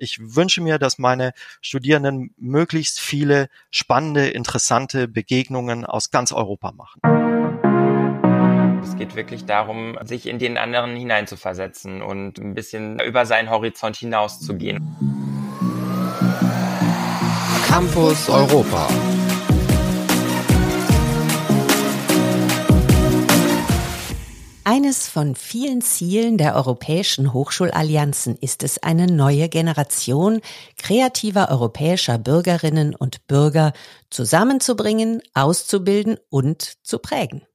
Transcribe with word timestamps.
Ich 0.00 0.36
wünsche 0.36 0.60
mir, 0.60 0.78
dass 0.78 0.98
meine 0.98 1.32
Studierenden 1.60 2.32
möglichst 2.38 3.00
viele 3.00 3.48
spannende, 3.70 4.28
interessante 4.28 5.08
Begegnungen 5.08 5.84
aus 5.84 6.12
ganz 6.12 6.32
Europa 6.32 6.72
machen. 6.72 7.00
Es 8.82 8.96
geht 8.96 9.16
wirklich 9.16 9.44
darum, 9.44 9.98
sich 10.04 10.26
in 10.26 10.38
den 10.38 10.56
anderen 10.56 10.94
hineinzuversetzen 10.94 12.00
und 12.00 12.38
ein 12.38 12.54
bisschen 12.54 13.00
über 13.00 13.26
seinen 13.26 13.50
Horizont 13.50 13.96
hinauszugehen. 13.96 14.96
Campus 17.66 18.28
Europa. 18.28 18.88
Eines 24.70 25.08
von 25.08 25.34
vielen 25.34 25.80
Zielen 25.80 26.36
der 26.36 26.54
europäischen 26.54 27.32
Hochschulallianzen 27.32 28.36
ist 28.36 28.62
es, 28.62 28.76
eine 28.76 29.06
neue 29.06 29.48
Generation 29.48 30.42
kreativer 30.76 31.50
europäischer 31.50 32.18
Bürgerinnen 32.18 32.94
und 32.94 33.26
Bürger 33.26 33.72
zusammenzubringen, 34.10 35.22
auszubilden 35.32 36.18
und 36.28 36.74
zu 36.82 36.98
prägen. 36.98 37.46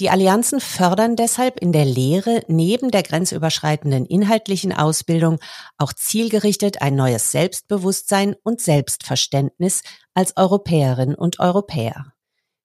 Die 0.00 0.10
Allianzen 0.10 0.58
fördern 0.58 1.14
deshalb 1.14 1.60
in 1.60 1.70
der 1.70 1.84
Lehre 1.84 2.42
neben 2.48 2.90
der 2.90 3.04
grenzüberschreitenden 3.04 4.04
inhaltlichen 4.04 4.72
Ausbildung 4.72 5.38
auch 5.78 5.92
zielgerichtet 5.92 6.82
ein 6.82 6.96
neues 6.96 7.30
Selbstbewusstsein 7.30 8.34
und 8.42 8.60
Selbstverständnis 8.60 9.82
als 10.12 10.36
Europäerinnen 10.36 11.14
und 11.14 11.38
Europäer. 11.38 12.12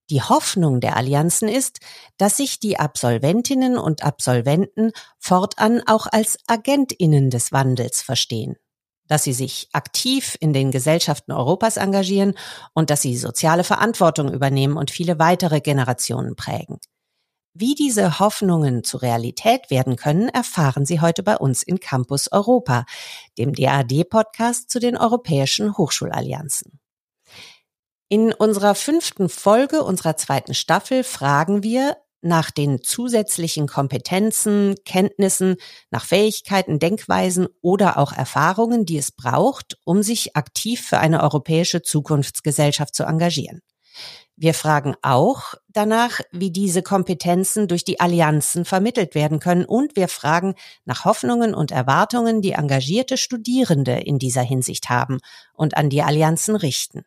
Die 0.09 0.21
Hoffnung 0.21 0.79
der 0.79 0.95
Allianzen 0.95 1.49
ist, 1.49 1.79
dass 2.17 2.37
sich 2.37 2.59
die 2.59 2.79
Absolventinnen 2.79 3.77
und 3.77 4.03
Absolventen 4.03 4.91
fortan 5.19 5.81
auch 5.85 6.07
als 6.09 6.37
Agentinnen 6.47 7.29
des 7.29 7.51
Wandels 7.51 8.01
verstehen, 8.01 8.55
dass 9.07 9.25
sie 9.25 9.33
sich 9.33 9.67
aktiv 9.73 10.37
in 10.39 10.53
den 10.53 10.71
Gesellschaften 10.71 11.33
Europas 11.33 11.75
engagieren 11.75 12.35
und 12.73 12.89
dass 12.89 13.01
sie 13.01 13.17
soziale 13.17 13.65
Verantwortung 13.65 14.31
übernehmen 14.31 14.77
und 14.77 14.91
viele 14.91 15.19
weitere 15.19 15.59
Generationen 15.59 16.37
prägen. 16.37 16.79
Wie 17.53 17.75
diese 17.75 18.19
Hoffnungen 18.19 18.83
zur 18.83 19.01
Realität 19.01 19.71
werden 19.71 19.95
können, 19.95 20.29
erfahren 20.29 20.85
Sie 20.85 21.01
heute 21.01 21.23
bei 21.23 21.35
uns 21.35 21.63
in 21.63 21.79
Campus 21.79 22.31
Europa, 22.31 22.85
dem 23.39 23.53
DAD-Podcast 23.53 24.69
zu 24.69 24.79
den 24.79 24.95
europäischen 24.95 25.75
Hochschulallianzen. 25.75 26.79
In 28.09 28.31
unserer 28.31 28.73
fünften 28.73 29.27
Folge 29.27 29.83
unserer 29.83 30.15
zweiten 30.15 30.53
Staffel 30.53 31.03
fragen 31.03 31.61
wir 31.61 31.97
nach 32.21 32.51
den 32.51 32.81
zusätzlichen 32.81 33.67
Kompetenzen, 33.67 34.75
Kenntnissen, 34.85 35.57
nach 35.91 36.05
Fähigkeiten, 36.05 36.79
Denkweisen 36.79 37.47
oder 37.61 37.97
auch 37.97 38.13
Erfahrungen, 38.13 38.85
die 38.85 38.97
es 38.97 39.11
braucht, 39.11 39.77
um 39.83 40.03
sich 40.03 40.37
aktiv 40.37 40.81
für 40.81 40.99
eine 40.99 41.21
europäische 41.21 41.81
Zukunftsgesellschaft 41.81 42.95
zu 42.95 43.03
engagieren. 43.03 43.61
Wir 44.37 44.53
fragen 44.53 44.95
auch 45.01 45.55
danach, 45.67 46.21
wie 46.31 46.51
diese 46.51 46.83
Kompetenzen 46.83 47.67
durch 47.67 47.83
die 47.83 47.99
Allianzen 47.99 48.63
vermittelt 48.63 49.15
werden 49.15 49.39
können 49.39 49.65
und 49.65 49.97
wir 49.97 50.07
fragen 50.07 50.55
nach 50.85 51.03
Hoffnungen 51.03 51.53
und 51.53 51.71
Erwartungen, 51.71 52.41
die 52.41 52.51
engagierte 52.51 53.17
Studierende 53.17 53.99
in 53.99 54.17
dieser 54.17 54.43
Hinsicht 54.43 54.89
haben 54.89 55.19
und 55.53 55.75
an 55.75 55.89
die 55.89 56.03
Allianzen 56.03 56.55
richten. 56.55 57.03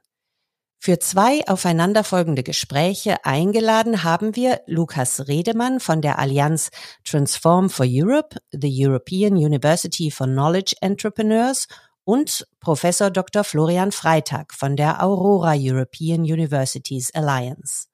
Für 0.82 0.98
zwei 0.98 1.46
aufeinanderfolgende 1.46 2.42
Gespräche 2.42 3.22
eingeladen 3.26 4.02
haben 4.02 4.34
wir 4.34 4.62
Lukas 4.64 5.28
Redemann 5.28 5.78
von 5.78 6.00
der 6.00 6.18
Allianz 6.18 6.70
Transform 7.04 7.68
for 7.68 7.84
Europe, 7.86 8.38
the 8.50 8.72
European 8.86 9.34
University 9.34 10.10
for 10.10 10.26
Knowledge 10.26 10.76
Entrepreneurs 10.80 11.68
und 12.04 12.46
Professor 12.60 13.10
Dr. 13.10 13.44
Florian 13.44 13.92
Freitag 13.92 14.54
von 14.54 14.74
der 14.74 15.04
Aurora 15.04 15.52
European 15.54 16.22
Universities 16.22 17.14
Alliance. 17.14 17.86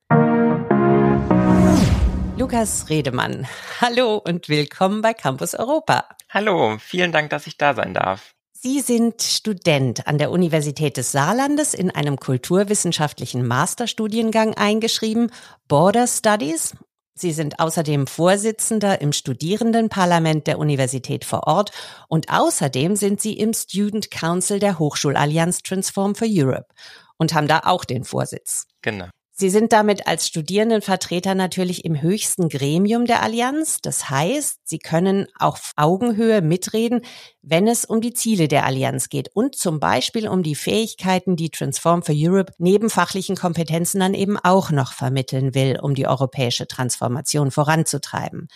Lukas 2.38 2.88
Redemann, 2.88 3.49
hallo 3.81 4.22
und 4.25 4.49
willkommen 4.49 5.03
bei 5.03 5.12
Campus 5.12 5.56
Europa. 5.56 6.05
Hallo, 6.31 6.77
vielen 6.78 7.11
Dank, 7.11 7.31
dass 7.31 7.49
ich 7.49 7.59
da 7.59 7.75
sein 7.75 7.94
darf. 7.94 8.36
Sie 8.69 8.81
sind 8.81 9.22
Student 9.22 10.09
an 10.09 10.19
der 10.19 10.32
Universität 10.32 10.97
des 10.97 11.12
Saarlandes 11.12 11.72
in 11.72 11.93
einem 11.93 12.16
kulturwissenschaftlichen 12.16 13.47
Masterstudiengang 13.47 14.54
eingeschrieben, 14.54 15.31
Border 15.69 16.09
Studies. 16.09 16.75
Sie 17.15 17.31
sind 17.31 17.60
außerdem 17.60 18.09
Vorsitzender 18.09 19.00
im 19.00 19.12
Studierendenparlament 19.12 20.49
der 20.49 20.59
Universität 20.59 21.25
vor 21.25 21.47
Ort 21.47 21.71
und 22.09 22.28
außerdem 22.28 22.97
sind 22.97 23.21
Sie 23.21 23.34
im 23.34 23.53
Student 23.53 24.10
Council 24.10 24.59
der 24.59 24.81
Hochschulallianz 24.81 25.62
Transform 25.62 26.16
for 26.16 26.26
Europe 26.28 26.66
und 27.19 27.34
haben 27.34 27.47
da 27.47 27.60
auch 27.66 27.84
den 27.84 28.03
Vorsitz. 28.03 28.66
Genau. 28.82 29.06
Sie 29.39 29.51
sind 29.51 29.75
damit 29.75 30.07
als 30.07 30.27
Studierendenvertreter 30.29 31.35
natürlich 31.35 31.85
im 31.85 32.01
höchsten 32.01 32.49
Gremium 32.49 33.05
der 33.05 33.23
Allianz. 33.23 33.83
Das 33.83 34.09
heißt, 34.09 34.61
Sie 34.65 34.79
können 34.79 35.27
auf 35.39 35.73
Augenhöhe 35.77 36.41
mitreden, 36.41 37.03
wenn 37.43 37.69
es 37.69 37.85
um 37.85 38.01
die 38.01 38.15
Ziele 38.15 38.49
der 38.49 38.65
Allianz 38.65 39.11
geht 39.11 39.29
und 39.35 39.55
zum 39.55 39.79
Beispiel 39.79 40.27
um 40.27 40.43
die 40.43 40.55
Fähigkeiten, 40.55 41.37
die 41.37 41.51
Transform 41.51 42.03
for 42.03 42.15
Europe 42.17 42.55
neben 42.57 42.89
fachlichen 42.89 43.37
Kompetenzen 43.37 44.01
dann 44.01 44.15
eben 44.15 44.39
auch 44.39 44.71
noch 44.71 44.95
vermitteln 44.95 45.55
will, 45.55 45.79
um 45.83 45.95
die 45.95 46.07
europäische 46.07 46.67
Transformation 46.67 47.51
voranzutreiben. 47.51 48.49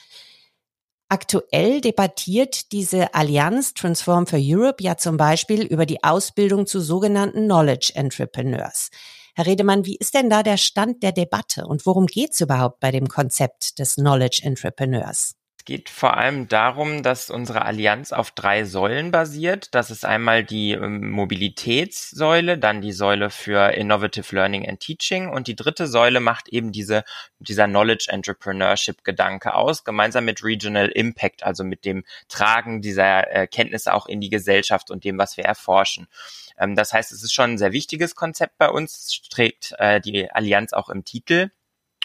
Aktuell 1.11 1.83
debattiert 1.83 2.73
diese 2.73 3.12
Allianz 3.12 3.75
Transform 3.75 4.27
for 4.27 4.39
Europe 4.41 4.83
ja 4.83 4.97
zum 4.97 5.19
Beispiel 5.19 5.61
über 5.61 5.85
die 5.85 6.03
Ausbildung 6.03 6.67
zu 6.67 6.81
sogenannten 6.81 7.45
Knowledge 7.45 7.93
Entrepreneurs. 7.97 8.89
Herr 9.35 9.47
Redemann, 9.47 9.87
wie 9.87 9.97
ist 9.97 10.15
denn 10.15 10.31
da 10.31 10.43
der 10.43 10.57
Stand 10.57 11.03
der 11.03 11.13
Debatte 11.13 11.67
und 11.67 11.87
worum 11.87 12.07
geht 12.07 12.33
es 12.33 12.41
überhaupt 12.41 12.81
bei 12.81 12.91
dem 12.91 13.09
Konzept 13.09 13.79
des 13.79 13.95
Knowledge 13.95 14.41
Entrepreneurs? 14.43 15.35
Es 15.60 15.66
geht 15.66 15.91
vor 15.91 16.16
allem 16.16 16.48
darum, 16.48 17.03
dass 17.03 17.28
unsere 17.28 17.66
Allianz 17.66 18.12
auf 18.12 18.31
drei 18.31 18.65
Säulen 18.65 19.10
basiert. 19.10 19.75
Das 19.75 19.91
ist 19.91 20.06
einmal 20.06 20.43
die 20.43 20.72
ähm, 20.72 21.10
Mobilitätssäule, 21.10 22.56
dann 22.56 22.81
die 22.81 22.93
Säule 22.93 23.28
für 23.28 23.75
Innovative 23.75 24.34
Learning 24.34 24.66
and 24.66 24.81
Teaching 24.81 25.28
und 25.28 25.49
die 25.49 25.56
dritte 25.56 25.87
Säule 25.87 26.20
macht 26.20 26.49
eben 26.49 26.72
diese, 26.72 27.04
dieser 27.41 27.66
Knowledge 27.66 28.06
Entrepreneurship 28.09 29.04
Gedanke 29.04 29.54
aus, 29.54 29.84
gemeinsam 29.84 30.25
mit 30.25 30.43
Regional 30.43 30.88
Impact, 30.88 31.43
also 31.43 31.62
mit 31.62 31.84
dem 31.84 32.04
Tragen 32.28 32.81
dieser 32.81 33.31
äh, 33.31 33.47
Kenntnisse 33.47 33.93
auch 33.93 34.06
in 34.06 34.22
die 34.22 34.31
Gesellschaft 34.31 34.91
und 34.91 35.04
dem, 35.04 35.19
was 35.19 35.37
wir 35.37 35.44
erforschen. 35.44 36.09
Ähm, 36.56 36.75
das 36.75 36.94
heißt, 36.94 37.12
es 37.12 37.22
ist 37.22 37.34
schon 37.34 37.50
ein 37.50 37.59
sehr 37.59 37.72
wichtiges 37.72 38.15
Konzept 38.15 38.56
bei 38.56 38.70
uns, 38.70 39.20
trägt 39.28 39.75
äh, 39.76 40.00
die 40.00 40.31
Allianz 40.31 40.72
auch 40.72 40.88
im 40.88 41.04
Titel. 41.04 41.50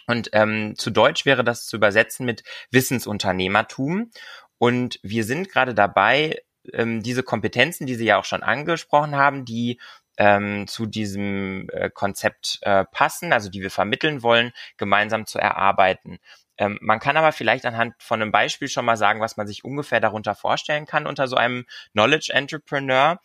Und 0.08 0.30
ähm, 0.34 0.76
zu 0.78 0.92
Deutsch 0.92 1.26
wäre 1.26 1.44
das 1.44 1.66
zu 1.66 1.78
übersetzen 1.78 2.26
mit 2.26 2.44
Wissensunternehmertum. 2.72 4.12
Und 4.58 5.00
wir 5.04 5.24
sind 5.24 5.50
gerade 5.50 5.74
dabei, 5.74 6.42
ähm, 6.74 7.04
diese 7.04 7.24
Kompetenzen, 7.24 7.86
die 7.86 7.96
Sie 7.96 8.06
ja 8.06 8.18
auch 8.18 8.26
schon 8.26 8.44
angesprochen 8.44 9.16
haben, 9.16 9.46
die 9.46 9.80
ähm, 10.18 10.68
zu 10.68 10.86
diesem 10.86 11.68
äh, 11.74 11.90
Konzept 11.90 12.60
äh, 12.62 12.86
passen, 12.86 13.34
also 13.34 13.50
die 13.50 13.62
wir 13.62 13.72
vermitteln 13.72 14.24
wollen, 14.24 14.52
gemeinsam 14.78 15.26
zu 15.26 15.40
erarbeiten. 15.40 16.20
Ähm, 16.58 16.78
man 16.82 17.00
kann 17.00 17.18
aber 17.18 17.32
vielleicht 17.32 17.66
anhand 17.66 17.96
von 18.02 18.22
einem 18.22 18.32
Beispiel 18.32 18.70
schon 18.70 18.86
mal 18.86 18.98
sagen, 18.98 19.20
was 19.20 19.38
man 19.38 19.48
sich 19.48 19.66
ungefähr 19.66 20.00
darunter 20.00 20.36
vorstellen 20.36 20.86
kann 20.86 21.08
unter 21.08 21.28
so 21.28 21.36
einem 21.36 21.66
Knowledge 21.92 22.32
Entrepreneur. 22.34 23.20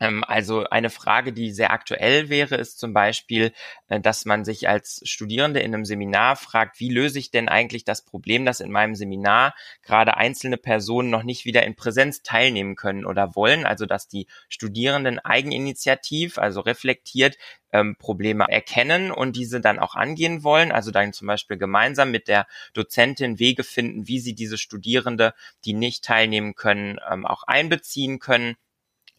Ähm, 0.00 0.24
also 0.24 0.64
eine 0.64 0.90
Frage, 0.90 1.32
die 1.32 1.50
sehr 1.52 1.72
aktuell 1.72 2.28
wäre, 2.28 2.54
ist 2.56 2.78
zum 2.78 2.92
Beispiel, 2.92 3.52
äh, 3.88 4.00
dass 4.00 4.24
man 4.24 4.44
sich 4.44 4.68
als 4.68 5.00
Studierende 5.04 5.60
in 5.60 5.74
einem 5.74 5.84
Seminar 5.84 6.36
fragt, 6.36 6.78
wie 6.80 6.90
löse 6.90 7.18
ich 7.18 7.30
denn 7.30 7.48
eigentlich 7.48 7.84
das 7.84 8.02
Problem, 8.04 8.44
dass 8.44 8.60
in 8.60 8.70
meinem 8.70 8.94
Seminar 8.94 9.54
gerade 9.82 10.16
einzelne 10.16 10.56
Personen 10.56 11.10
noch 11.10 11.24
nicht 11.24 11.44
wieder 11.44 11.64
in 11.64 11.74
Präsenz 11.74 12.22
teilnehmen 12.22 12.76
können 12.76 13.04
oder 13.04 13.34
wollen, 13.34 13.66
also 13.66 13.86
dass 13.86 14.08
die 14.08 14.26
Studierenden 14.48 15.18
eigeninitiativ, 15.18 16.38
also 16.38 16.60
reflektiert, 16.60 17.36
ähm, 17.72 17.96
Probleme 17.98 18.46
erkennen 18.48 19.10
und 19.10 19.36
diese 19.36 19.60
dann 19.60 19.78
auch 19.78 19.94
angehen 19.94 20.42
wollen, 20.42 20.72
also 20.72 20.90
dann 20.90 21.12
zum 21.12 21.26
Beispiel 21.26 21.58
gemeinsam 21.58 22.10
mit 22.10 22.28
der 22.28 22.46
Dozentin 22.72 23.38
Wege 23.38 23.64
finden, 23.64 24.08
wie 24.08 24.20
sie 24.20 24.34
diese 24.34 24.58
Studierende, 24.58 25.34
die 25.64 25.74
nicht 25.74 26.04
teilnehmen 26.04 26.54
können, 26.54 26.98
ähm, 27.10 27.26
auch 27.26 27.42
einbeziehen 27.42 28.20
können 28.20 28.56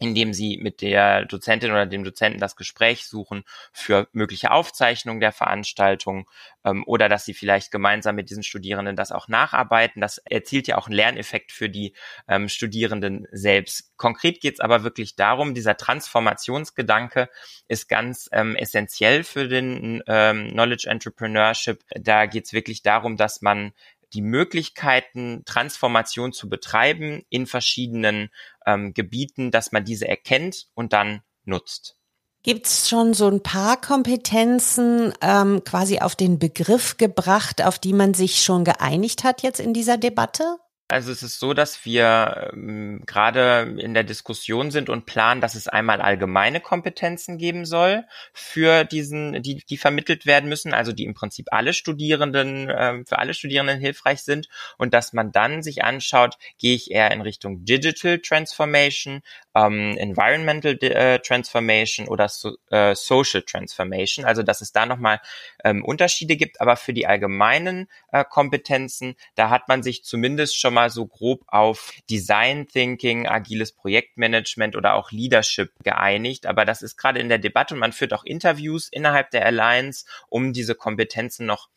indem 0.00 0.32
sie 0.32 0.56
mit 0.56 0.80
der 0.80 1.26
Dozentin 1.26 1.70
oder 1.70 1.86
dem 1.86 2.04
Dozenten 2.04 2.40
das 2.40 2.56
Gespräch 2.56 3.06
suchen 3.06 3.44
für 3.72 4.08
mögliche 4.12 4.50
Aufzeichnungen 4.50 5.20
der 5.20 5.30
Veranstaltung 5.30 6.28
ähm, 6.64 6.84
oder 6.86 7.10
dass 7.10 7.26
sie 7.26 7.34
vielleicht 7.34 7.70
gemeinsam 7.70 8.16
mit 8.16 8.30
diesen 8.30 8.42
Studierenden 8.42 8.96
das 8.96 9.12
auch 9.12 9.28
nacharbeiten. 9.28 10.00
Das 10.00 10.16
erzielt 10.18 10.66
ja 10.66 10.78
auch 10.78 10.86
einen 10.86 10.96
Lerneffekt 10.96 11.52
für 11.52 11.68
die 11.68 11.92
ähm, 12.26 12.48
Studierenden 12.48 13.26
selbst. 13.30 13.96
Konkret 13.98 14.40
geht 14.40 14.54
es 14.54 14.60
aber 14.60 14.84
wirklich 14.84 15.16
darum, 15.16 15.54
dieser 15.54 15.76
Transformationsgedanke 15.76 17.28
ist 17.68 17.86
ganz 17.88 18.30
ähm, 18.32 18.56
essentiell 18.56 19.22
für 19.22 19.48
den 19.48 20.02
ähm, 20.06 20.48
Knowledge 20.52 20.88
Entrepreneurship. 20.88 21.84
Da 21.90 22.24
geht 22.24 22.46
es 22.46 22.54
wirklich 22.54 22.82
darum, 22.82 23.18
dass 23.18 23.42
man 23.42 23.72
die 24.12 24.22
Möglichkeiten, 24.22 25.42
Transformation 25.44 26.32
zu 26.32 26.48
betreiben 26.48 27.22
in 27.28 27.46
verschiedenen 27.46 28.30
ähm, 28.66 28.94
Gebieten, 28.94 29.50
dass 29.50 29.72
man 29.72 29.84
diese 29.84 30.08
erkennt 30.08 30.68
und 30.74 30.92
dann 30.92 31.22
nutzt. 31.44 31.96
Gibt's 32.42 32.88
schon 32.88 33.12
so 33.12 33.28
ein 33.28 33.42
paar 33.42 33.78
Kompetenzen 33.78 35.12
ähm, 35.20 35.62
quasi 35.64 35.98
auf 35.98 36.16
den 36.16 36.38
Begriff 36.38 36.96
gebracht, 36.96 37.62
auf 37.62 37.78
die 37.78 37.92
man 37.92 38.14
sich 38.14 38.42
schon 38.42 38.64
geeinigt 38.64 39.24
hat 39.24 39.42
jetzt 39.42 39.60
in 39.60 39.74
dieser 39.74 39.98
Debatte? 39.98 40.56
Also 40.90 41.12
es 41.12 41.22
ist 41.22 41.38
so, 41.38 41.54
dass 41.54 41.84
wir 41.84 42.50
ähm, 42.52 43.02
gerade 43.06 43.76
in 43.78 43.94
der 43.94 44.02
Diskussion 44.02 44.72
sind 44.72 44.88
und 44.88 45.06
planen, 45.06 45.40
dass 45.40 45.54
es 45.54 45.68
einmal 45.68 46.00
allgemeine 46.00 46.60
Kompetenzen 46.60 47.38
geben 47.38 47.64
soll 47.64 48.04
für 48.32 48.84
diesen, 48.84 49.40
die, 49.42 49.62
die 49.68 49.76
vermittelt 49.76 50.26
werden 50.26 50.48
müssen, 50.48 50.74
also 50.74 50.92
die 50.92 51.04
im 51.04 51.14
Prinzip 51.14 51.46
alle 51.52 51.74
Studierenden, 51.74 52.68
äh, 52.68 53.04
für 53.06 53.18
alle 53.18 53.34
Studierenden 53.34 53.78
hilfreich 53.78 54.22
sind. 54.22 54.48
Und 54.78 54.92
dass 54.92 55.12
man 55.12 55.30
dann 55.30 55.62
sich 55.62 55.84
anschaut, 55.84 56.36
gehe 56.58 56.74
ich 56.74 56.90
eher 56.90 57.12
in 57.12 57.20
Richtung 57.20 57.64
Digital 57.64 58.18
Transformation, 58.18 59.22
ähm, 59.54 59.96
Environmental 59.96 60.76
äh, 60.82 61.20
Transformation 61.20 62.08
oder 62.08 62.28
so, 62.28 62.56
äh, 62.70 62.94
Social 62.94 63.42
Transformation, 63.42 64.24
also 64.24 64.42
dass 64.42 64.60
es 64.60 64.72
da 64.72 64.86
nochmal 64.86 65.20
ähm, 65.64 65.84
Unterschiede 65.84 66.36
gibt, 66.36 66.60
aber 66.60 66.76
für 66.76 66.92
die 66.92 67.06
allgemeinen 67.06 67.88
äh, 68.12 68.24
Kompetenzen, 68.24 69.14
da 69.36 69.50
hat 69.50 69.68
man 69.68 69.82
sich 69.82 70.04
zumindest 70.04 70.58
schon 70.58 70.74
mal 70.74 70.79
so 70.88 71.06
grob 71.06 71.42
auf 71.48 71.92
Design 72.08 72.66
Thinking, 72.68 73.26
agiles 73.26 73.72
Projektmanagement 73.72 74.76
oder 74.76 74.94
auch 74.94 75.10
Leadership 75.10 75.72
geeinigt, 75.82 76.46
aber 76.46 76.64
das 76.64 76.80
ist 76.80 76.96
gerade 76.96 77.20
in 77.20 77.28
der 77.28 77.38
Debatte 77.38 77.74
und 77.74 77.80
man 77.80 77.92
führt 77.92 78.14
auch 78.14 78.24
Interviews 78.24 78.88
innerhalb 78.88 79.30
der 79.30 79.44
Alliance, 79.44 80.06
um 80.28 80.52
diese 80.52 80.74
Kompetenzen 80.74 81.44
noch 81.46 81.68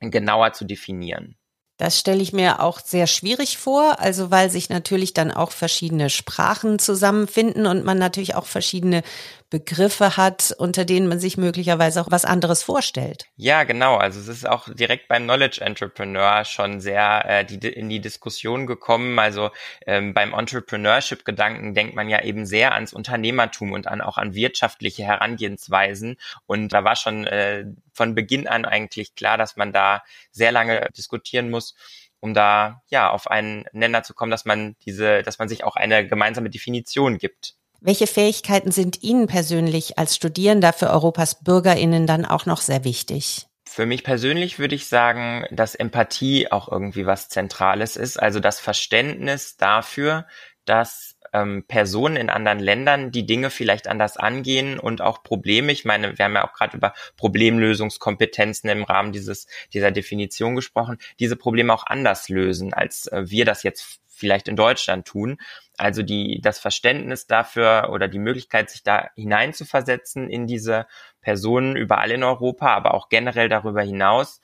genauer 0.00 0.52
zu 0.52 0.64
definieren. 0.64 1.36
Das 1.80 1.98
stelle 1.98 2.20
ich 2.20 2.34
mir 2.34 2.60
auch 2.60 2.78
sehr 2.78 3.06
schwierig 3.06 3.56
vor, 3.56 4.00
also 4.00 4.30
weil 4.30 4.50
sich 4.50 4.68
natürlich 4.68 5.14
dann 5.14 5.30
auch 5.30 5.50
verschiedene 5.50 6.10
Sprachen 6.10 6.78
zusammenfinden 6.78 7.64
und 7.64 7.86
man 7.86 7.96
natürlich 7.96 8.34
auch 8.34 8.44
verschiedene 8.44 9.02
Begriffe 9.48 10.18
hat, 10.18 10.54
unter 10.58 10.84
denen 10.84 11.08
man 11.08 11.18
sich 11.18 11.38
möglicherweise 11.38 12.02
auch 12.02 12.10
was 12.10 12.26
anderes 12.26 12.62
vorstellt. 12.62 13.24
Ja, 13.36 13.64
genau. 13.64 13.96
Also 13.96 14.20
es 14.20 14.28
ist 14.28 14.46
auch 14.46 14.68
direkt 14.68 15.08
beim 15.08 15.24
Knowledge 15.24 15.62
Entrepreneur 15.62 16.44
schon 16.44 16.82
sehr 16.82 17.24
äh, 17.26 17.44
die, 17.46 17.56
in 17.66 17.88
die 17.88 18.00
Diskussion 18.00 18.66
gekommen. 18.66 19.18
Also 19.18 19.50
ähm, 19.86 20.12
beim 20.12 20.34
Entrepreneurship-Gedanken 20.34 21.74
denkt 21.74 21.96
man 21.96 22.10
ja 22.10 22.22
eben 22.22 22.44
sehr 22.44 22.74
ans 22.74 22.92
Unternehmertum 22.92 23.72
und 23.72 23.88
an 23.88 24.02
auch 24.02 24.18
an 24.18 24.34
wirtschaftliche 24.34 25.02
Herangehensweisen. 25.04 26.18
Und 26.46 26.74
da 26.74 26.84
war 26.84 26.94
schon 26.94 27.26
äh, 27.26 27.64
von 28.00 28.14
Beginn 28.14 28.48
an 28.48 28.64
eigentlich 28.64 29.14
klar, 29.14 29.36
dass 29.36 29.56
man 29.56 29.74
da 29.74 30.02
sehr 30.30 30.52
lange 30.52 30.88
diskutieren 30.96 31.50
muss 31.50 31.74
um 32.20 32.34
da 32.34 32.82
ja 32.90 33.10
auf 33.10 33.30
einen 33.30 33.64
Nenner 33.72 34.02
zu 34.02 34.14
kommen, 34.14 34.30
dass 34.30 34.44
man 34.44 34.76
diese, 34.84 35.22
dass 35.22 35.38
man 35.38 35.48
sich 35.48 35.64
auch 35.64 35.76
eine 35.76 36.06
gemeinsame 36.06 36.50
Definition 36.50 37.18
gibt. 37.18 37.54
Welche 37.80 38.06
Fähigkeiten 38.06 38.72
sind 38.72 39.02
Ihnen 39.02 39.26
persönlich 39.26 39.98
als 39.98 40.14
Studierender 40.14 40.74
für 40.74 40.90
Europas 40.90 41.42
Bürgerinnen 41.42 42.06
dann 42.06 42.26
auch 42.26 42.44
noch 42.44 42.60
sehr 42.60 42.84
wichtig? 42.84 43.46
Für 43.64 43.86
mich 43.86 44.04
persönlich 44.04 44.58
würde 44.58 44.74
ich 44.74 44.86
sagen, 44.86 45.46
dass 45.50 45.74
Empathie 45.74 46.52
auch 46.52 46.70
irgendwie 46.70 47.06
was 47.06 47.30
Zentrales 47.30 47.96
ist, 47.96 48.20
also 48.20 48.38
das 48.38 48.60
Verständnis 48.60 49.56
dafür, 49.56 50.26
dass 50.66 51.16
ähm, 51.32 51.64
Personen 51.66 52.16
in 52.16 52.30
anderen 52.30 52.58
Ländern 52.58 53.10
die 53.10 53.26
Dinge 53.26 53.50
vielleicht 53.50 53.88
anders 53.88 54.16
angehen 54.16 54.78
und 54.78 55.00
auch 55.00 55.22
Probleme. 55.22 55.72
Ich 55.72 55.84
meine, 55.84 56.18
wir 56.18 56.24
haben 56.24 56.34
ja 56.34 56.48
auch 56.48 56.52
gerade 56.52 56.76
über 56.76 56.94
Problemlösungskompetenzen 57.16 58.70
im 58.70 58.84
Rahmen 58.84 59.12
dieses 59.12 59.46
dieser 59.72 59.90
Definition 59.90 60.56
gesprochen, 60.56 60.98
diese 61.18 61.36
Probleme 61.36 61.72
auch 61.72 61.86
anders 61.86 62.28
lösen, 62.28 62.74
als 62.74 63.06
äh, 63.08 63.24
wir 63.26 63.44
das 63.44 63.62
jetzt 63.62 64.00
vielleicht 64.08 64.48
in 64.48 64.56
Deutschland 64.56 65.06
tun. 65.06 65.38
Also 65.78 66.02
die, 66.02 66.40
das 66.42 66.58
Verständnis 66.58 67.26
dafür 67.26 67.88
oder 67.90 68.06
die 68.06 68.18
Möglichkeit, 68.18 68.70
sich 68.70 68.82
da 68.82 69.08
hineinzuversetzen 69.16 70.28
in 70.28 70.46
diese 70.46 70.86
Personen 71.22 71.74
überall 71.74 72.10
in 72.10 72.22
Europa, 72.22 72.68
aber 72.74 72.94
auch 72.94 73.08
generell 73.08 73.48
darüber 73.48 73.82
hinaus 73.82 74.40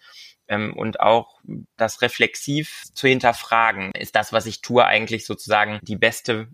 und 0.48 1.00
auch 1.00 1.40
das 1.76 2.02
reflexiv 2.02 2.84
zu 2.94 3.08
hinterfragen. 3.08 3.92
Ist 3.92 4.14
das, 4.14 4.32
was 4.32 4.46
ich 4.46 4.60
tue, 4.60 4.84
eigentlich 4.84 5.26
sozusagen 5.26 5.80
die 5.82 5.96
beste 5.96 6.48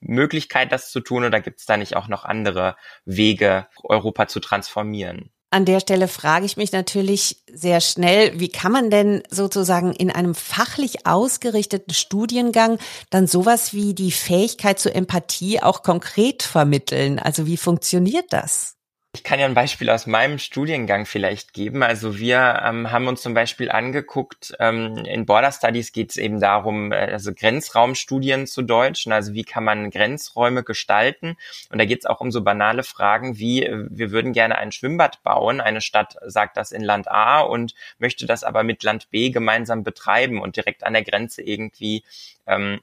Möglichkeit, 0.00 0.72
das 0.72 0.90
zu 0.90 1.00
tun 1.00 1.24
oder 1.24 1.40
gibt 1.40 1.60
es 1.60 1.66
da 1.66 1.76
nicht 1.76 1.96
auch 1.96 2.08
noch 2.08 2.24
andere 2.24 2.76
Wege, 3.04 3.66
Europa 3.82 4.28
zu 4.28 4.40
transformieren? 4.40 5.30
An 5.54 5.64
der 5.64 5.78
Stelle 5.78 6.08
frage 6.08 6.46
ich 6.46 6.56
mich 6.56 6.72
natürlich 6.72 7.44
sehr 7.48 7.80
schnell, 7.80 8.40
wie 8.40 8.48
kann 8.48 8.72
man 8.72 8.90
denn 8.90 9.22
sozusagen 9.30 9.92
in 9.92 10.10
einem 10.10 10.34
fachlich 10.34 11.06
ausgerichteten 11.06 11.94
Studiengang 11.94 12.80
dann 13.10 13.28
sowas 13.28 13.72
wie 13.72 13.94
die 13.94 14.10
Fähigkeit 14.10 14.80
zur 14.80 14.96
Empathie 14.96 15.62
auch 15.62 15.84
konkret 15.84 16.42
vermitteln? 16.42 17.20
Also 17.20 17.46
wie 17.46 17.56
funktioniert 17.56 18.32
das? 18.32 18.74
Ich 19.14 19.22
kann 19.22 19.38
ja 19.38 19.46
ein 19.46 19.54
Beispiel 19.54 19.90
aus 19.90 20.08
meinem 20.08 20.40
Studiengang 20.40 21.06
vielleicht 21.06 21.52
geben. 21.52 21.84
Also 21.84 22.18
wir 22.18 22.62
ähm, 22.64 22.90
haben 22.90 23.06
uns 23.06 23.22
zum 23.22 23.32
Beispiel 23.32 23.70
angeguckt, 23.70 24.56
ähm, 24.58 24.96
in 25.04 25.24
Border 25.24 25.52
Studies 25.52 25.92
geht 25.92 26.10
es 26.10 26.16
eben 26.16 26.40
darum, 26.40 26.90
äh, 26.90 27.12
also 27.12 27.32
Grenzraumstudien 27.32 28.48
zu 28.48 28.62
Deutschen, 28.62 29.12
also 29.12 29.32
wie 29.32 29.44
kann 29.44 29.62
man 29.62 29.90
Grenzräume 29.90 30.64
gestalten. 30.64 31.36
Und 31.70 31.78
da 31.78 31.84
geht 31.84 32.00
es 32.00 32.06
auch 32.06 32.20
um 32.20 32.32
so 32.32 32.42
banale 32.42 32.82
Fragen 32.82 33.38
wie, 33.38 33.62
äh, 33.62 33.86
wir 33.88 34.10
würden 34.10 34.32
gerne 34.32 34.58
ein 34.58 34.72
Schwimmbad 34.72 35.22
bauen. 35.22 35.60
Eine 35.60 35.80
Stadt 35.80 36.16
sagt 36.26 36.56
das 36.56 36.72
in 36.72 36.82
Land 36.82 37.08
A 37.08 37.40
und 37.42 37.74
möchte 37.98 38.26
das 38.26 38.42
aber 38.42 38.64
mit 38.64 38.82
Land 38.82 39.10
B 39.10 39.30
gemeinsam 39.30 39.84
betreiben 39.84 40.42
und 40.42 40.56
direkt 40.56 40.82
an 40.82 40.92
der 40.92 41.04
Grenze 41.04 41.40
irgendwie 41.40 42.02
ähm, 42.48 42.80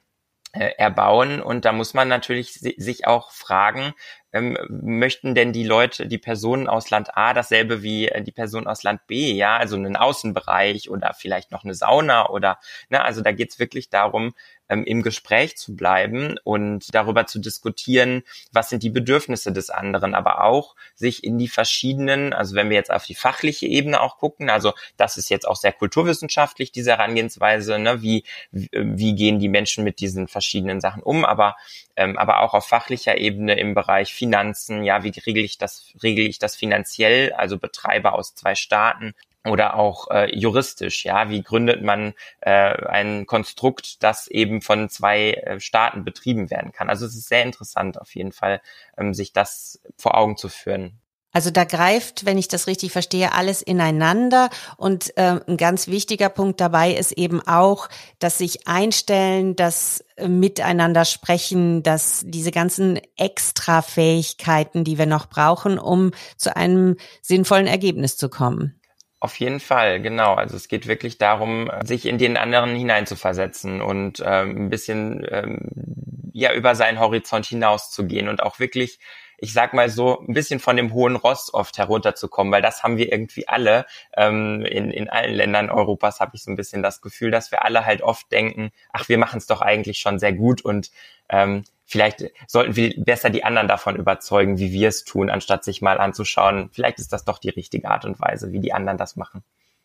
äh, 0.53 0.71
erbauen. 0.77 1.41
Und 1.41 1.65
da 1.65 1.71
muss 1.71 1.93
man 1.93 2.07
natürlich 2.07 2.53
sich 2.53 3.07
auch 3.07 3.31
fragen, 3.31 3.93
ähm, 4.33 4.57
möchten 4.69 5.35
denn 5.35 5.53
die 5.53 5.63
Leute, 5.63 6.07
die 6.07 6.17
Personen 6.17 6.67
aus 6.67 6.89
Land 6.89 7.17
A 7.17 7.33
dasselbe 7.33 7.83
wie 7.83 8.07
äh, 8.07 8.23
die 8.23 8.31
Personen 8.31 8.67
aus 8.67 8.83
Land 8.83 9.05
B, 9.07 9.33
ja, 9.33 9.57
also 9.57 9.75
einen 9.75 9.95
Außenbereich 9.95 10.89
oder 10.89 11.13
vielleicht 11.13 11.51
noch 11.51 11.63
eine 11.63 11.75
Sauna 11.75 12.29
oder, 12.29 12.59
ne, 12.89 13.03
also 13.03 13.21
da 13.21 13.31
geht's 13.31 13.59
wirklich 13.59 13.89
darum, 13.89 14.33
ähm, 14.71 14.85
im 14.85 15.03
Gespräch 15.03 15.57
zu 15.57 15.75
bleiben 15.75 16.37
und 16.43 16.95
darüber 16.95 17.27
zu 17.27 17.39
diskutieren, 17.39 18.23
was 18.53 18.69
sind 18.69 18.83
die 18.83 18.89
Bedürfnisse 18.89 19.51
des 19.51 19.69
anderen, 19.69 20.15
aber 20.15 20.43
auch 20.45 20.75
sich 20.95 21.23
in 21.25 21.37
die 21.37 21.49
verschiedenen, 21.49 22.33
also 22.33 22.55
wenn 22.55 22.69
wir 22.69 22.77
jetzt 22.77 22.91
auf 22.91 23.05
die 23.05 23.15
fachliche 23.15 23.67
Ebene 23.67 23.99
auch 23.99 24.17
gucken, 24.17 24.49
also 24.49 24.73
das 24.95 25.17
ist 25.17 25.29
jetzt 25.29 25.45
auch 25.47 25.57
sehr 25.57 25.73
kulturwissenschaftlich, 25.73 26.71
diese 26.71 26.91
Herangehensweise, 26.91 27.79
ne, 27.79 28.01
wie, 28.01 28.23
wie 28.51 29.13
gehen 29.13 29.39
die 29.39 29.49
Menschen 29.49 29.83
mit 29.83 29.99
diesen 29.99 30.29
verschiedenen 30.29 30.79
Sachen 30.79 31.03
um, 31.03 31.25
aber, 31.25 31.57
ähm, 31.97 32.17
aber 32.17 32.39
auch 32.39 32.53
auf 32.53 32.65
fachlicher 32.65 33.17
Ebene 33.17 33.59
im 33.59 33.73
Bereich 33.73 34.13
Finanzen, 34.13 34.85
ja, 34.85 35.03
wie 35.03 35.11
regel 35.25 35.43
ich 35.43 35.57
das, 35.57 35.91
regel 36.01 36.25
ich 36.25 36.39
das 36.39 36.55
finanziell, 36.55 37.33
also 37.33 37.57
Betreiber 37.57 38.13
aus 38.13 38.35
zwei 38.35 38.55
Staaten, 38.55 39.13
oder 39.45 39.75
auch 39.75 40.09
äh, 40.11 40.35
juristisch, 40.35 41.05
ja, 41.05 41.29
wie 41.29 41.41
gründet 41.41 41.81
man 41.81 42.13
äh, 42.41 42.51
ein 42.51 43.25
Konstrukt, 43.25 44.03
das 44.03 44.27
eben 44.27 44.61
von 44.61 44.89
zwei 44.89 45.31
äh, 45.33 45.59
Staaten 45.59 46.03
betrieben 46.03 46.51
werden 46.51 46.71
kann. 46.71 46.89
Also 46.89 47.05
es 47.05 47.15
ist 47.15 47.27
sehr 47.27 47.43
interessant 47.43 47.99
auf 47.99 48.13
jeden 48.15 48.31
Fall, 48.31 48.61
ähm, 48.97 49.13
sich 49.13 49.33
das 49.33 49.81
vor 49.97 50.15
Augen 50.15 50.37
zu 50.37 50.49
führen. 50.49 51.01
Also 51.33 51.49
da 51.49 51.63
greift, 51.63 52.25
wenn 52.25 52.37
ich 52.37 52.49
das 52.49 52.67
richtig 52.67 52.91
verstehe, 52.91 53.31
alles 53.33 53.61
ineinander. 53.61 54.49
Und 54.75 55.15
äh, 55.17 55.39
ein 55.47 55.55
ganz 55.55 55.87
wichtiger 55.87 56.27
Punkt 56.27 56.59
dabei 56.59 56.91
ist 56.91 57.13
eben 57.13 57.41
auch, 57.47 57.87
dass 58.19 58.37
sich 58.37 58.67
einstellen, 58.67 59.55
das 59.55 60.03
äh, 60.17 60.27
Miteinander 60.27 61.05
sprechen, 61.05 61.83
dass 61.83 62.23
diese 62.25 62.51
ganzen 62.51 62.99
Extrafähigkeiten, 63.15 64.83
die 64.83 64.97
wir 64.97 65.05
noch 65.05 65.27
brauchen, 65.27 65.79
um 65.79 66.11
zu 66.35 66.55
einem 66.55 66.97
sinnvollen 67.21 67.67
Ergebnis 67.67 68.17
zu 68.17 68.27
kommen. 68.27 68.80
Auf 69.23 69.35
jeden 69.39 69.59
Fall, 69.59 70.01
genau. 70.01 70.33
Also 70.33 70.55
es 70.57 70.67
geht 70.67 70.87
wirklich 70.87 71.19
darum, 71.19 71.69
sich 71.85 72.07
in 72.07 72.17
den 72.17 72.37
anderen 72.37 72.75
hineinzuversetzen 72.75 73.79
und 73.79 74.19
ähm, 74.25 74.65
ein 74.65 74.69
bisschen 74.71 75.23
ähm, 75.29 75.59
ja 76.33 76.53
über 76.53 76.73
seinen 76.73 76.99
Horizont 76.99 77.45
hinauszugehen 77.45 78.27
und 78.29 78.41
auch 78.41 78.57
wirklich, 78.57 78.97
ich 79.37 79.53
sag 79.53 79.75
mal 79.75 79.89
so, 79.91 80.21
ein 80.27 80.33
bisschen 80.33 80.59
von 80.59 80.75
dem 80.75 80.91
hohen 80.91 81.15
Ross 81.15 81.53
oft 81.53 81.77
herunterzukommen, 81.77 82.51
weil 82.51 82.63
das 82.63 82.81
haben 82.81 82.97
wir 82.97 83.11
irgendwie 83.11 83.47
alle 83.47 83.85
ähm, 84.17 84.65
in, 84.65 84.89
in 84.89 85.07
allen 85.07 85.35
Ländern 85.35 85.69
Europas 85.69 86.19
habe 86.19 86.31
ich 86.33 86.41
so 86.43 86.49
ein 86.49 86.57
bisschen 86.57 86.81
das 86.81 86.99
Gefühl, 87.01 87.29
dass 87.29 87.51
wir 87.51 87.63
alle 87.63 87.85
halt 87.85 88.01
oft 88.01 88.31
denken, 88.31 88.71
ach, 88.91 89.07
wir 89.07 89.19
machen 89.19 89.37
es 89.37 89.45
doch 89.45 89.61
eigentlich 89.61 89.99
schon 89.99 90.17
sehr 90.17 90.33
gut 90.33 90.63
und 90.65 90.89
ähm, 91.29 91.63
vielleicht 91.91 92.23
sollten 92.47 92.75
wir 92.75 92.93
besser 92.97 93.29
die 93.29 93.43
anderen 93.43 93.67
davon 93.67 93.95
überzeugen, 93.95 94.57
wie 94.57 94.71
wir 94.71 94.89
es 94.89 95.03
tun, 95.03 95.29
anstatt 95.29 95.63
sich 95.63 95.81
mal 95.81 95.99
anzuschauen, 95.99 96.69
vielleicht 96.71 96.99
ist 96.99 97.13
das 97.13 97.25
doch 97.25 97.37
die 97.37 97.49
richtige 97.49 97.89
Art 97.89 98.05
und 98.05 98.19
Weise, 98.19 98.51
wie 98.51 98.59
die 98.59 98.73
anderen 98.73 98.97
das 98.97 99.15
machen. 99.15 99.43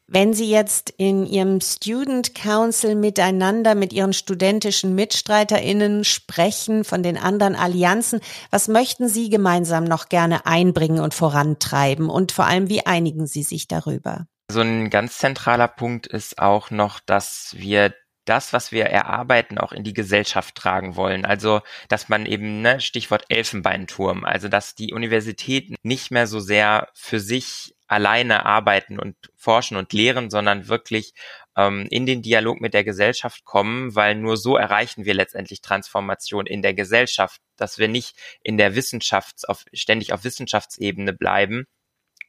Wenn 0.09 0.35
Sie 0.35 0.49
jetzt 0.49 0.91
in 0.99 1.27
Ihrem 1.27 1.61
Student 1.61 2.33
Council 2.37 2.95
miteinander 2.95 3.75
mit 3.75 3.93
Ihren 3.93 4.13
studentischen 4.13 4.95
MitstreiterInnen 4.95 6.05
sprechen 6.05 6.85
von 6.85 7.03
den 7.03 7.19
anderen 7.19 7.57
Allianzen, 7.57 8.21
was 8.53 8.69
möchten 8.69 9.09
Sie 9.09 9.31
gemeinsam 9.31 9.83
noch 9.83 10.09
gerne 10.09 10.47
einbringen 10.47 11.01
und 11.01 11.13
vorantreiben? 11.13 12.09
Und 12.09 12.31
vor 12.31 12.47
allem, 12.47 12.69
wie 12.69 12.87
einigen 12.87 13.27
Sie 13.27 13.43
sich 13.43 13.67
darüber? 13.67 14.29
So 14.49 14.61
ein 14.61 14.91
ganz 14.91 15.19
zentraler 15.19 15.67
Punkt 15.67 16.07
ist 16.07 16.39
auch 16.39 16.71
noch, 16.71 17.01
dass 17.01 17.57
wir 17.59 17.93
das, 18.29 18.53
was 18.53 18.73
wir 18.73 18.87
erarbeiten, 18.87 19.59
auch 19.59 19.73
in 19.73 19.85
die 19.85 19.95
Gesellschaft 19.95 20.55
tragen 20.55 20.97
wollen. 20.97 21.25
Also, 21.25 21.63
dass 21.89 22.09
man 22.09 22.27
eben, 22.27 22.61
ne, 22.61 22.81
Stichwort 22.81 23.25
Elfenbeinturm, 23.29 24.25
also 24.25 24.49
dass 24.49 24.75
die 24.75 24.93
Universitäten 24.93 25.77
nicht 25.83 26.11
mehr 26.11 26.27
so 26.27 26.41
sehr 26.41 26.89
für 26.95 27.21
sich 27.21 27.75
alleine 27.89 28.45
arbeiten 28.45 28.99
und 28.99 29.17
forschen 29.37 29.77
und 29.77 29.93
lehren, 29.93 30.29
sondern 30.31 30.69
wirklich 30.69 31.15
ähm, 31.57 31.87
in 31.91 32.05
den 32.07 32.23
Dialog 32.23 32.61
mit 32.61 32.75
der 32.75 32.85
Gesellschaft 32.85 33.45
kommen, 33.45 33.95
weil 33.95 34.15
nur 34.17 34.37
so 34.37 34.57
erreichen 34.57 35.05
wir 35.05 35.15
letztendlich 35.15 35.61
Transformation 35.61 36.47
in 36.47 36.63
der 36.63 36.75
Gesellschaft, 36.75 37.41
dass 37.57 37.79
wir 37.79 37.89
nicht 37.89 38.17
in 38.43 38.59
der 38.59 38.75
Wissenschafts 38.75 39.45
auf, 39.45 39.65
ständig 39.73 40.13
auf 40.13 40.25
Wissenschaftsebene 40.25 41.13
bleiben, 41.13 41.67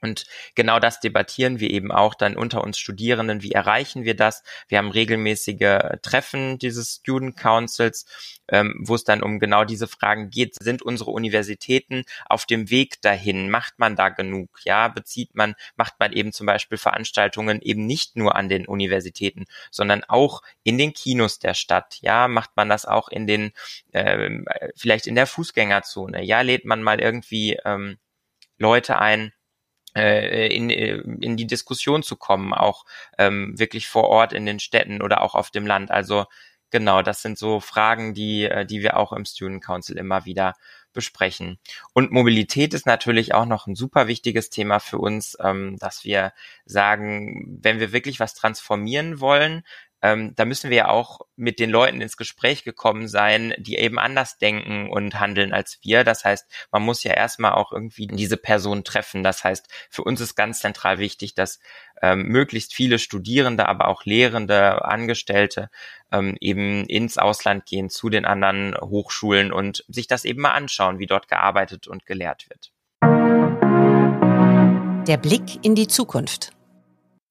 und 0.01 0.25
genau 0.55 0.79
das 0.79 0.99
debattieren 0.99 1.59
wir 1.59 1.71
eben 1.71 1.91
auch 1.91 2.13
dann 2.13 2.37
unter 2.37 2.63
uns 2.63 2.77
Studierenden. 2.77 3.41
Wie 3.41 3.51
erreichen 3.51 4.03
wir 4.03 4.15
das? 4.15 4.43
Wir 4.67 4.77
haben 4.77 4.91
regelmäßige 4.91 5.97
Treffen 6.01 6.59
dieses 6.59 6.95
Student 7.01 7.37
Councils, 7.37 8.05
ähm, 8.47 8.75
wo 8.79 8.95
es 8.95 9.03
dann 9.03 9.23
um 9.23 9.39
genau 9.39 9.63
diese 9.63 9.87
Fragen 9.87 10.29
geht. 10.29 10.55
Sind 10.61 10.81
unsere 10.81 11.11
Universitäten 11.11 12.03
auf 12.25 12.45
dem 12.45 12.69
Weg 12.69 13.01
dahin? 13.01 13.49
Macht 13.49 13.79
man 13.79 13.95
da 13.95 14.09
genug? 14.09 14.49
Ja, 14.63 14.87
bezieht 14.87 15.35
man, 15.35 15.55
macht 15.75 15.95
man 15.99 16.13
eben 16.13 16.31
zum 16.31 16.45
Beispiel 16.45 16.77
Veranstaltungen 16.77 17.61
eben 17.61 17.85
nicht 17.85 18.15
nur 18.15 18.35
an 18.35 18.49
den 18.49 18.67
Universitäten, 18.67 19.45
sondern 19.71 20.03
auch 20.03 20.41
in 20.63 20.77
den 20.77 20.93
Kinos 20.93 21.39
der 21.39 21.55
Stadt? 21.55 21.97
Ja, 22.01 22.27
macht 22.27 22.51
man 22.55 22.69
das 22.69 22.85
auch 22.85 23.09
in 23.09 23.25
den, 23.25 23.51
äh, 23.93 24.29
vielleicht 24.75 25.07
in 25.07 25.15
der 25.15 25.27
Fußgängerzone? 25.27 26.23
Ja, 26.23 26.41
lädt 26.41 26.65
man 26.65 26.83
mal 26.83 26.99
irgendwie 26.99 27.57
ähm, 27.65 27.97
Leute 28.57 28.99
ein, 28.99 29.27
äh, 29.27 29.36
in, 29.99 30.69
äh, 30.69 30.97
in 31.21 31.37
die 31.37 31.47
Diskussion 31.47 32.03
zu 32.03 32.15
kommen, 32.15 32.53
auch 32.53 32.85
ähm, 33.17 33.57
wirklich 33.57 33.87
vor 33.87 34.05
Ort 34.05 34.33
in 34.33 34.45
den 34.45 34.59
Städten 34.59 35.01
oder 35.01 35.21
auch 35.21 35.35
auf 35.35 35.51
dem 35.51 35.65
Land. 35.65 35.91
Also 35.91 36.25
genau, 36.71 37.01
das 37.01 37.21
sind 37.21 37.37
so 37.37 37.59
Fragen, 37.59 38.13
die, 38.13 38.43
äh, 38.45 38.65
die 38.65 38.81
wir 38.81 38.97
auch 38.97 39.13
im 39.13 39.25
Student 39.25 39.63
Council 39.63 39.97
immer 39.97 40.25
wieder 40.25 40.55
besprechen. 40.93 41.59
Und 41.93 42.11
Mobilität 42.11 42.73
ist 42.73 42.87
natürlich 42.87 43.33
auch 43.33 43.45
noch 43.45 43.67
ein 43.67 43.75
super 43.75 44.07
wichtiges 44.07 44.49
Thema 44.49 44.79
für 44.79 44.97
uns, 44.97 45.37
ähm, 45.39 45.77
dass 45.79 46.03
wir 46.03 46.33
sagen, 46.65 47.59
wenn 47.61 47.79
wir 47.79 47.91
wirklich 47.91 48.19
was 48.19 48.33
transformieren 48.33 49.19
wollen, 49.19 49.63
ähm, 50.07 50.33
da 50.35 50.45
müssen 50.45 50.69
wir 50.69 50.77
ja 50.77 50.87
auch 50.87 51.19
mit 51.35 51.59
den 51.59 51.69
Leuten 51.69 51.99
ins 51.99 52.15
Gespräch 52.15 52.63
gekommen 52.63 53.09
sein, 53.09 53.53
die 53.57 53.75
eben 53.75 53.99
anders 53.99 54.37
denken 54.37 54.89
und 54.89 55.19
handeln 55.19 55.53
als 55.53 55.79
wir. 55.83 56.05
Das 56.05 56.23
heißt, 56.23 56.45
man 56.71 56.83
muss 56.83 57.03
ja 57.03 57.13
erstmal 57.13 57.53
auch 57.53 57.73
irgendwie 57.73 58.07
diese 58.07 58.37
Person 58.37 58.83
treffen. 58.85 59.23
Das 59.23 59.43
heißt, 59.43 59.67
für 59.89 60.03
uns 60.03 60.21
ist 60.21 60.35
ganz 60.35 60.59
zentral 60.59 60.99
wichtig, 60.99 61.35
dass 61.35 61.59
ähm, 62.01 62.23
möglichst 62.23 62.73
viele 62.73 62.99
Studierende, 62.99 63.67
aber 63.67 63.89
auch 63.89 64.05
Lehrende, 64.05 64.85
Angestellte 64.85 65.69
ähm, 66.11 66.37
eben 66.39 66.85
ins 66.85 67.17
Ausland 67.17 67.65
gehen 67.65 67.89
zu 67.89 68.09
den 68.09 68.25
anderen 68.25 68.75
Hochschulen 68.79 69.51
und 69.51 69.83
sich 69.89 70.07
das 70.07 70.23
eben 70.23 70.41
mal 70.41 70.53
anschauen, 70.53 70.99
wie 70.99 71.07
dort 71.07 71.27
gearbeitet 71.27 71.87
und 71.87 72.05
gelehrt 72.05 72.47
wird. 72.49 72.71
Der 75.07 75.17
Blick 75.17 75.65
in 75.65 75.75
die 75.75 75.87
Zukunft. 75.87 76.56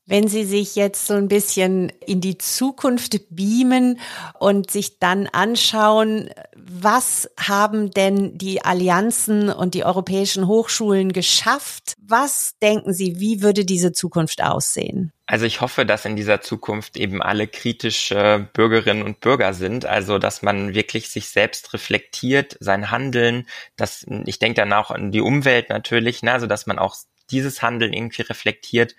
Wenn 0.08 0.28
Sie 0.28 0.44
sich 0.44 0.76
jetzt 0.76 1.08
so 1.08 1.14
ein 1.14 1.26
bisschen 1.26 1.90
in 2.06 2.20
die 2.20 2.38
Zukunft 2.38 3.20
beamen 3.28 3.98
und 4.38 4.70
sich 4.70 5.00
dann 5.00 5.26
anschauen, 5.26 6.30
was 6.54 7.28
haben 7.38 7.90
denn 7.90 8.38
die 8.38 8.64
Allianzen 8.64 9.50
und 9.50 9.74
die 9.74 9.84
europäischen 9.84 10.46
Hochschulen 10.46 11.12
geschafft? 11.12 11.94
Was 12.00 12.54
denken 12.62 12.92
Sie, 12.92 13.18
wie 13.18 13.42
würde 13.42 13.64
diese 13.64 13.92
Zukunft 13.92 14.44
aussehen? 14.44 15.12
Also 15.26 15.44
ich 15.44 15.60
hoffe, 15.60 15.84
dass 15.84 16.04
in 16.04 16.14
dieser 16.14 16.40
Zukunft 16.40 16.96
eben 16.96 17.20
alle 17.20 17.48
kritische 17.48 18.48
Bürgerinnen 18.52 19.02
und 19.02 19.18
Bürger 19.18 19.54
sind, 19.54 19.86
also 19.86 20.18
dass 20.18 20.40
man 20.40 20.72
wirklich 20.72 21.08
sich 21.08 21.30
selbst 21.30 21.72
reflektiert, 21.72 22.56
sein 22.60 22.92
Handeln, 22.92 23.48
dass 23.74 24.06
ich 24.26 24.38
denke 24.38 24.60
dann 24.60 24.72
auch 24.72 24.92
an 24.92 25.10
die 25.10 25.20
Umwelt 25.20 25.68
natürlich, 25.68 26.22
ne, 26.22 26.32
also 26.32 26.46
dass 26.46 26.68
man 26.68 26.78
auch 26.78 26.94
dieses 27.30 27.60
Handeln 27.60 27.92
irgendwie 27.92 28.22
reflektiert. 28.22 28.94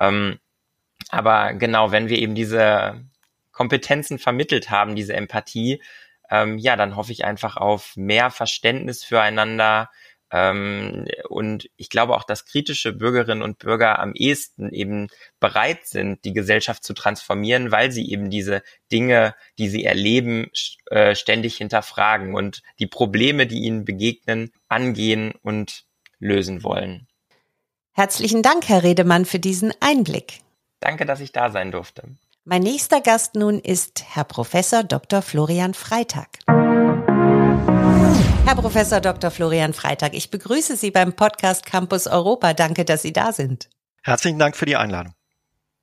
Ähm, 0.00 0.38
aber 1.08 1.54
genau, 1.54 1.90
wenn 1.90 2.08
wir 2.08 2.18
eben 2.18 2.34
diese 2.34 3.04
Kompetenzen 3.52 4.18
vermittelt 4.18 4.70
haben, 4.70 4.94
diese 4.96 5.14
Empathie, 5.14 5.82
ähm, 6.30 6.58
ja, 6.58 6.76
dann 6.76 6.96
hoffe 6.96 7.12
ich 7.12 7.24
einfach 7.24 7.56
auf 7.56 7.96
mehr 7.96 8.30
Verständnis 8.30 9.02
füreinander. 9.02 9.90
Ähm, 10.32 11.08
und 11.28 11.68
ich 11.76 11.90
glaube 11.90 12.14
auch, 12.14 12.22
dass 12.22 12.44
kritische 12.44 12.92
Bürgerinnen 12.92 13.42
und 13.42 13.58
Bürger 13.58 13.98
am 13.98 14.12
ehesten 14.14 14.72
eben 14.72 15.08
bereit 15.40 15.86
sind, 15.86 16.24
die 16.24 16.32
Gesellschaft 16.32 16.84
zu 16.84 16.94
transformieren, 16.94 17.72
weil 17.72 17.90
sie 17.90 18.10
eben 18.10 18.30
diese 18.30 18.62
Dinge, 18.92 19.34
die 19.58 19.68
sie 19.68 19.84
erleben, 19.84 20.50
äh, 20.86 21.16
ständig 21.16 21.56
hinterfragen 21.56 22.34
und 22.34 22.62
die 22.78 22.86
Probleme, 22.86 23.48
die 23.48 23.58
ihnen 23.64 23.84
begegnen, 23.84 24.52
angehen 24.68 25.32
und 25.42 25.84
lösen 26.20 26.62
wollen. 26.62 27.08
Herzlichen 27.92 28.42
Dank, 28.42 28.68
Herr 28.68 28.84
Redemann, 28.84 29.24
für 29.24 29.40
diesen 29.40 29.72
Einblick. 29.80 30.40
Danke, 30.80 31.06
dass 31.06 31.20
ich 31.20 31.32
da 31.32 31.50
sein 31.50 31.70
durfte. 31.70 32.02
Mein 32.44 32.62
nächster 32.62 33.00
Gast 33.02 33.34
nun 33.34 33.58
ist 33.58 34.02
Herr 34.14 34.24
Professor 34.24 34.82
Dr. 34.82 35.20
Florian 35.20 35.74
Freitag. 35.74 36.28
Herr 38.46 38.56
Professor 38.56 39.00
Dr. 39.00 39.30
Florian 39.30 39.74
Freitag, 39.74 40.14
ich 40.14 40.30
begrüße 40.30 40.76
Sie 40.76 40.90
beim 40.90 41.12
Podcast 41.12 41.66
Campus 41.66 42.06
Europa. 42.06 42.54
Danke, 42.54 42.84
dass 42.84 43.02
Sie 43.02 43.12
da 43.12 43.32
sind. 43.32 43.68
Herzlichen 44.02 44.38
Dank 44.38 44.56
für 44.56 44.66
die 44.66 44.76
Einladung. 44.76 45.12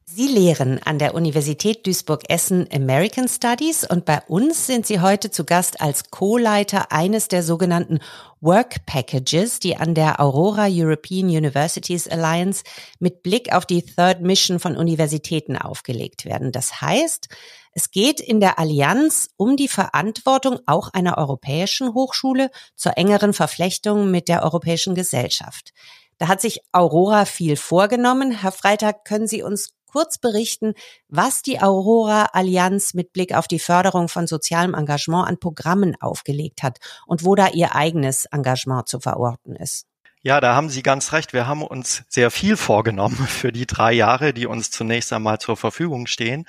Sie 0.10 0.28
lehren 0.28 0.82
an 0.82 1.00
der 1.00 1.14
Universität 1.16 1.86
Duisburg-Essen 1.86 2.70
American 2.74 3.28
Studies 3.28 3.84
und 3.84 4.06
bei 4.06 4.22
uns 4.28 4.66
sind 4.66 4.88
Sie 4.88 5.02
heute 5.02 5.32
zu 5.32 5.44
Gast 5.44 5.82
als 5.82 6.12
Co-Leiter 6.12 6.94
eines 6.94 7.28
der 7.28 7.44
sogenannten 7.44 8.00
Work 8.40 8.86
Packages, 8.86 9.60
die 9.60 9.76
an 9.76 9.96
der 9.96 10.22
Aurora 10.22 10.68
European 10.70 11.28
Universities 11.28 12.08
Alliance 12.08 12.64
mit 13.00 13.22
Blick 13.22 13.54
auf 13.54 13.66
die 13.66 13.82
Third 13.82 14.22
Mission 14.22 14.60
von 14.60 14.78
Universitäten 14.78 15.58
aufgelegt 15.58 16.24
werden. 16.24 16.54
Das 16.54 16.80
heißt, 16.82 17.28
es 17.74 17.92
geht 17.92 18.22
in 18.22 18.40
der 18.40 18.60
Allianz 18.60 19.30
um 19.36 19.58
die 19.58 19.68
Verantwortung 19.68 20.60
auch 20.68 20.94
einer 20.94 21.18
europäischen 21.18 21.94
Hochschule 21.94 22.50
zur 22.78 22.98
engeren 22.98 23.34
Verflechtung 23.34 24.10
mit 24.10 24.30
der 24.30 24.44
europäischen 24.44 24.96
Gesellschaft. 24.96 25.74
Da 26.18 26.28
hat 26.28 26.42
sich 26.42 26.62
Aurora 26.72 27.26
viel 27.26 27.58
vorgenommen. 27.58 28.32
Herr 28.32 28.52
Freitag, 28.52 29.06
können 29.06 29.28
Sie 29.28 29.44
uns 29.44 29.76
kurz 29.88 30.17
berichten, 30.17 30.74
was 31.08 31.41
die 31.41 31.60
Aurora 31.60 32.29
Allianz 32.34 32.94
mit 32.94 33.13
Blick 33.13 33.34
auf 33.34 33.48
die 33.48 33.60
Förderung 33.60 34.08
von 34.08 34.27
sozialem 34.27 34.74
Engagement 34.74 35.27
an 35.27 35.39
Programmen 35.39 35.96
aufgelegt 36.00 36.63
hat 36.63 36.77
und 37.06 37.25
wo 37.25 37.36
da 37.36 37.48
ihr 37.50 37.75
eigenes 37.75 38.25
Engagement 38.25 38.88
zu 38.88 39.00
verorten 39.00 39.56
ist. 39.56 39.88
Ja, 40.27 40.41
da 40.41 40.56
haben 40.56 40.70
Sie 40.70 40.84
ganz 40.84 41.13
recht. 41.13 41.32
Wir 41.32 41.48
haben 41.48 41.62
uns 41.62 42.03
sehr 42.10 42.32
viel 42.32 42.58
vorgenommen 42.58 43.15
für 43.27 43.51
die 43.51 43.65
drei 43.65 43.94
Jahre, 43.94 44.34
die 44.34 44.46
uns 44.46 44.72
zunächst 44.72 45.13
einmal 45.13 45.39
zur 45.39 45.56
Verfügung 45.56 46.08
stehen. 46.08 46.46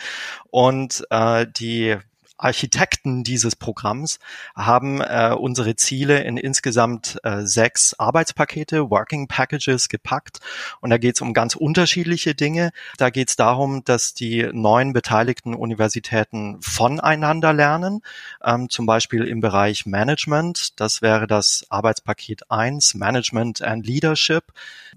Und 0.50 1.04
äh, 1.10 1.46
die 1.48 1.96
Architekten 2.38 3.24
dieses 3.24 3.56
Programms 3.56 4.18
haben 4.54 5.00
äh, 5.00 5.34
unsere 5.38 5.76
Ziele 5.76 6.22
in 6.22 6.36
insgesamt 6.36 7.18
äh, 7.24 7.42
sechs 7.42 7.94
Arbeitspakete, 7.94 8.90
Working 8.90 9.28
Packages 9.28 9.88
gepackt. 9.88 10.38
Und 10.80 10.90
da 10.90 10.98
geht 10.98 11.16
es 11.16 11.20
um 11.20 11.34
ganz 11.34 11.56
unterschiedliche 11.56 12.34
Dinge. 12.34 12.70
Da 12.96 13.10
geht 13.10 13.28
es 13.28 13.36
darum, 13.36 13.84
dass 13.84 14.14
die 14.14 14.48
neuen 14.52 14.92
beteiligten 14.92 15.54
Universitäten 15.54 16.62
voneinander 16.62 17.52
lernen, 17.52 18.02
ähm, 18.42 18.70
zum 18.70 18.86
Beispiel 18.86 19.24
im 19.24 19.40
Bereich 19.40 19.84
Management. 19.84 20.80
Das 20.80 21.02
wäre 21.02 21.26
das 21.26 21.66
Arbeitspaket 21.68 22.50
1, 22.50 22.94
Management 22.94 23.62
and 23.62 23.84
Leadership. 23.84 24.44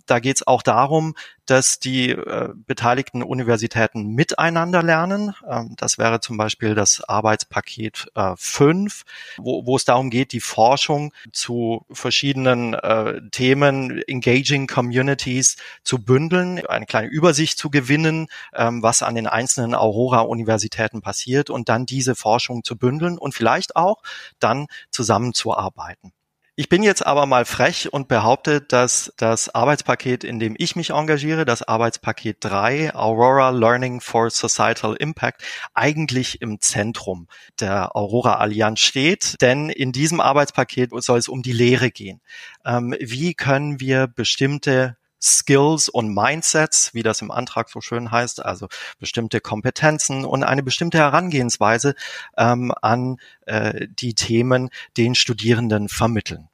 Da 0.06 0.20
geht 0.20 0.38
es 0.38 0.48
auch 0.48 0.62
darum, 0.62 1.16
dass 1.46 1.80
die 1.80 2.12
äh, 2.12 2.50
beteiligten 2.56 3.24
Universitäten 3.24 4.14
miteinander 4.14 4.84
lernen. 4.84 5.34
Ähm, 5.48 5.76
das 5.78 5.98
wäre 5.98 6.20
zum 6.20 6.38
Beispiel 6.38 6.76
das 6.76 7.04
Arbeitspaket 7.08 8.12
äh, 8.16 8.34
5, 8.38 9.04
wo, 9.38 9.66
wo 9.66 9.76
es 9.76 9.86
darum 9.86 10.10
geht, 10.10 10.32
die 10.34 10.40
Forschung 10.40 11.14
zu 11.34 11.86
verschiedenen 11.92 12.74
äh, 12.74 13.22
Themen, 13.32 14.02
Engaging 14.08 14.68
Communities 14.68 15.58
zu 15.84 16.04
bündeln, 16.04 16.66
eine 16.68 16.86
kleine 16.86 17.08
Übersicht 17.08 17.58
zu 17.58 17.70
gewinnen, 17.70 18.28
ähm, 18.54 18.84
was 18.84 19.04
an 19.04 19.16
den 19.16 19.28
einzelnen 19.28 19.76
Aurora-Universitäten 19.76 21.02
passiert 21.02 21.50
und 21.50 21.70
dann 21.70 21.86
diese 21.86 22.16
Forschung 22.16 22.64
zu 22.64 22.78
bündeln 22.78 23.18
und 23.18 23.34
vielleicht 23.34 23.76
auch 23.76 24.02
dann 24.40 24.68
zusammenzuarbeiten. 24.92 26.14
Ich 26.62 26.70
bin 26.70 26.84
jetzt 26.84 27.04
aber 27.04 27.26
mal 27.26 27.46
frech 27.46 27.92
und 27.92 28.08
behaupte, 28.08 28.62
dass 28.62 29.12
das 29.18 29.50
Arbeitspaket, 29.50 30.24
in 30.24 30.40
dem 30.40 30.54
ich 30.60 30.76
mich 30.76 30.92
engagiere, 30.92 31.44
das 31.44 31.64
Arbeitspaket 31.64 32.38
3, 32.42 32.94
Aurora 32.94 33.50
Learning 33.50 34.00
for 34.00 34.30
Societal 34.30 34.96
Impact, 34.96 35.44
eigentlich 35.74 36.40
im 36.40 36.62
Zentrum 36.62 37.28
der 37.60 37.96
Aurora 37.96 38.36
Allianz 38.36 38.82
steht. 38.82 39.42
Denn 39.42 39.72
in 39.72 39.92
diesem 39.92 40.22
Arbeitspaket 40.22 40.92
soll 40.98 41.18
es 41.18 41.30
um 41.30 41.42
die 41.42 41.52
Lehre 41.52 41.90
gehen. 41.90 42.22
Ähm, 42.64 42.96
wie 43.00 43.34
können 43.34 43.80
wir 43.80 44.06
bestimmte 44.06 44.98
Skills 45.20 45.90
und 45.90 46.14
Mindsets, 46.14 46.94
wie 46.94 47.02
das 47.02 47.24
im 47.24 47.32
Antrag 47.32 47.70
so 47.70 47.82
schön 47.82 48.12
heißt, 48.12 48.46
also 48.46 48.68
bestimmte 49.00 49.42
Kompetenzen 49.42 50.26
und 50.26 50.44
eine 50.44 50.62
bestimmte 50.62 51.00
Herangehensweise 51.00 51.96
ähm, 52.38 52.72
an 52.84 53.18
äh, 53.48 53.88
die 53.90 54.14
Themen 54.14 54.70
den 54.96 55.16
Studierenden 55.16 55.90
vermitteln. 55.90 56.51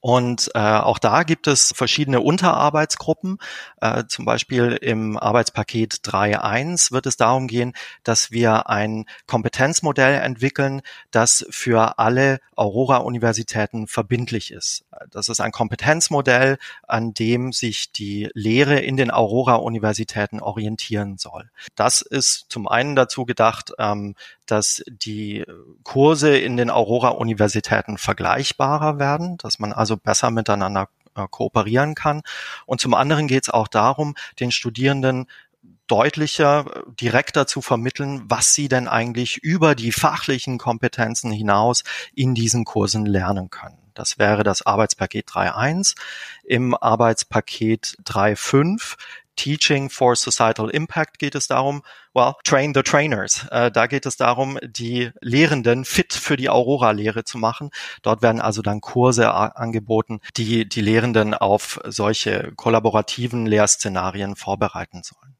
Und 0.00 0.50
äh, 0.54 0.58
auch 0.58 0.98
da 0.98 1.24
gibt 1.24 1.48
es 1.48 1.72
verschiedene 1.74 2.20
Unterarbeitsgruppen. 2.20 3.38
Äh, 3.80 4.04
zum 4.06 4.24
Beispiel 4.24 4.78
im 4.80 5.18
Arbeitspaket 5.18 5.94
3.1 6.04 6.92
wird 6.92 7.06
es 7.06 7.16
darum 7.16 7.48
gehen, 7.48 7.72
dass 8.04 8.30
wir 8.30 8.68
ein 8.68 9.06
Kompetenzmodell 9.26 10.20
entwickeln, 10.20 10.82
das 11.10 11.44
für 11.50 11.98
alle 11.98 12.38
Aurora-Universitäten 12.54 13.88
verbindlich 13.88 14.52
ist. 14.52 14.84
Das 15.10 15.28
ist 15.28 15.40
ein 15.40 15.52
Kompetenzmodell, 15.52 16.58
an 16.86 17.12
dem 17.12 17.52
sich 17.52 17.90
die 17.90 18.30
Lehre 18.34 18.78
in 18.78 18.96
den 18.96 19.10
Aurora-Universitäten 19.10 20.40
orientieren 20.40 21.18
soll. 21.18 21.50
Das 21.74 22.02
ist 22.02 22.46
zum 22.48 22.68
einen 22.68 22.94
dazu 22.94 23.24
gedacht, 23.24 23.72
ähm, 23.78 24.14
dass 24.50 24.82
die 24.86 25.44
Kurse 25.84 26.36
in 26.36 26.56
den 26.56 26.70
Aurora-Universitäten 26.70 27.98
vergleichbarer 27.98 28.98
werden, 28.98 29.36
dass 29.38 29.58
man 29.58 29.72
also 29.72 29.96
besser 29.96 30.30
miteinander 30.30 30.88
äh, 31.14 31.26
kooperieren 31.30 31.94
kann. 31.94 32.22
Und 32.66 32.80
zum 32.80 32.94
anderen 32.94 33.28
geht 33.28 33.44
es 33.44 33.50
auch 33.50 33.68
darum, 33.68 34.14
den 34.40 34.52
Studierenden 34.52 35.26
deutlicher, 35.86 36.66
äh, 36.66 36.92
direkter 37.00 37.46
zu 37.46 37.60
vermitteln, 37.60 38.22
was 38.26 38.54
sie 38.54 38.68
denn 38.68 38.88
eigentlich 38.88 39.38
über 39.38 39.74
die 39.74 39.92
fachlichen 39.92 40.58
Kompetenzen 40.58 41.32
hinaus 41.32 41.82
in 42.14 42.34
diesen 42.34 42.64
Kursen 42.64 43.06
lernen 43.06 43.50
können. 43.50 43.78
Das 43.94 44.18
wäre 44.18 44.44
das 44.44 44.64
Arbeitspaket 44.64 45.28
3.1. 45.28 45.96
Im 46.44 46.74
Arbeitspaket 46.74 47.98
3.5 48.04 48.96
Teaching 49.34 49.88
for 49.88 50.16
Societal 50.16 50.68
Impact 50.68 51.18
geht 51.18 51.34
es 51.34 51.46
darum, 51.46 51.82
well, 52.14 52.34
train 52.44 52.72
the 52.74 52.82
trainers. 52.82 53.46
Äh, 53.50 53.70
da 53.70 53.86
geht 53.86 54.06
es 54.06 54.16
darum, 54.16 54.58
die 54.62 55.10
Lehrenden 55.20 55.84
fit 55.84 56.12
für 56.12 56.36
die 56.36 56.48
Aurora-Lehre 56.48 57.24
zu 57.24 57.38
machen. 57.38 57.70
Dort 58.02 58.22
werden 58.22 58.40
also 58.40 58.62
dann 58.62 58.80
Kurse 58.80 59.32
angeboten, 59.32 60.20
die 60.36 60.68
die 60.68 60.80
Lehrenden 60.80 61.34
auf 61.34 61.80
solche 61.84 62.52
kollaborativen 62.56 63.46
Lehrszenarien 63.46 64.36
vorbereiten 64.36 65.02
sollen. 65.02 65.36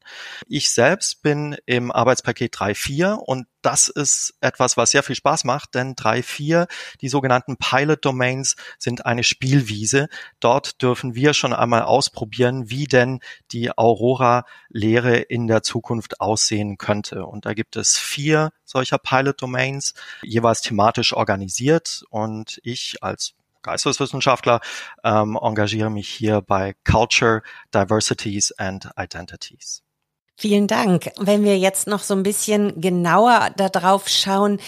Ich 0.47 0.71
selbst 0.71 1.21
bin 1.21 1.55
im 1.65 1.91
Arbeitspaket 1.91 2.55
3.4 2.55 3.13
und 3.13 3.47
das 3.61 3.89
ist 3.89 4.35
etwas, 4.39 4.77
was 4.77 4.91
sehr 4.91 5.03
viel 5.03 5.15
Spaß 5.15 5.43
macht, 5.43 5.75
denn 5.75 5.95
3.4, 5.95 6.67
die 7.01 7.09
sogenannten 7.09 7.57
Pilot 7.57 8.05
Domains, 8.05 8.55
sind 8.77 9.05
eine 9.05 9.23
Spielwiese. 9.23 10.07
Dort 10.39 10.81
dürfen 10.81 11.13
wir 11.13 11.33
schon 11.33 11.53
einmal 11.53 11.81
ausprobieren, 11.81 12.69
wie 12.69 12.85
denn 12.85 13.19
die 13.51 13.77
Aurora-Lehre 13.77 15.17
in 15.17 15.47
der 15.47 15.61
Zukunft 15.61 16.21
aussehen 16.21 16.58
könnte. 16.77 17.25
Und 17.25 17.45
da 17.45 17.53
gibt 17.53 17.75
es 17.75 17.97
vier 17.97 18.51
solcher 18.65 18.97
Pilot 18.97 19.41
Domains, 19.41 19.93
jeweils 20.21 20.61
thematisch 20.61 21.13
organisiert. 21.13 22.03
Und 22.09 22.59
ich 22.63 23.01
als 23.01 23.33
Geisteswissenschaftler 23.61 24.61
ähm, 25.03 25.37
engagiere 25.41 25.89
mich 25.89 26.09
hier 26.09 26.41
bei 26.41 26.75
Culture, 26.85 27.41
Diversities 27.73 28.51
and 28.53 28.89
Identities. 28.97 29.83
Vielen 30.41 30.67
Dank. 30.67 31.11
Wenn 31.17 31.43
wir 31.43 31.57
jetzt 31.57 31.85
noch 31.85 31.99
so 32.01 32.13
ein 32.13 32.23
bisschen 32.23 32.79
genauer 32.79 33.49
darauf 33.57 34.07
schauen, 34.07 34.61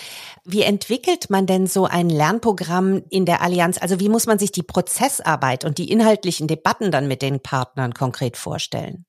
wie 0.43 0.63
entwickelt 0.63 1.29
man 1.29 1.45
denn 1.45 1.65
so 1.65 1.85
ein 1.85 2.09
Lernprogramm 2.09 3.03
in 3.09 3.25
der 3.25 3.41
Allianz? 3.41 3.77
Also 3.77 4.01
wie 4.01 4.09
muss 4.09 4.25
man 4.25 4.37
sich 4.37 4.51
die 4.51 4.63
Prozessarbeit 4.63 5.63
und 5.63 5.77
die 5.77 5.89
inhaltlichen 5.89 6.49
Debatten 6.49 6.91
dann 6.91 7.07
mit 7.07 7.21
den 7.21 7.39
Partnern 7.39 7.93
konkret 7.93 8.35
vorstellen? 8.35 9.05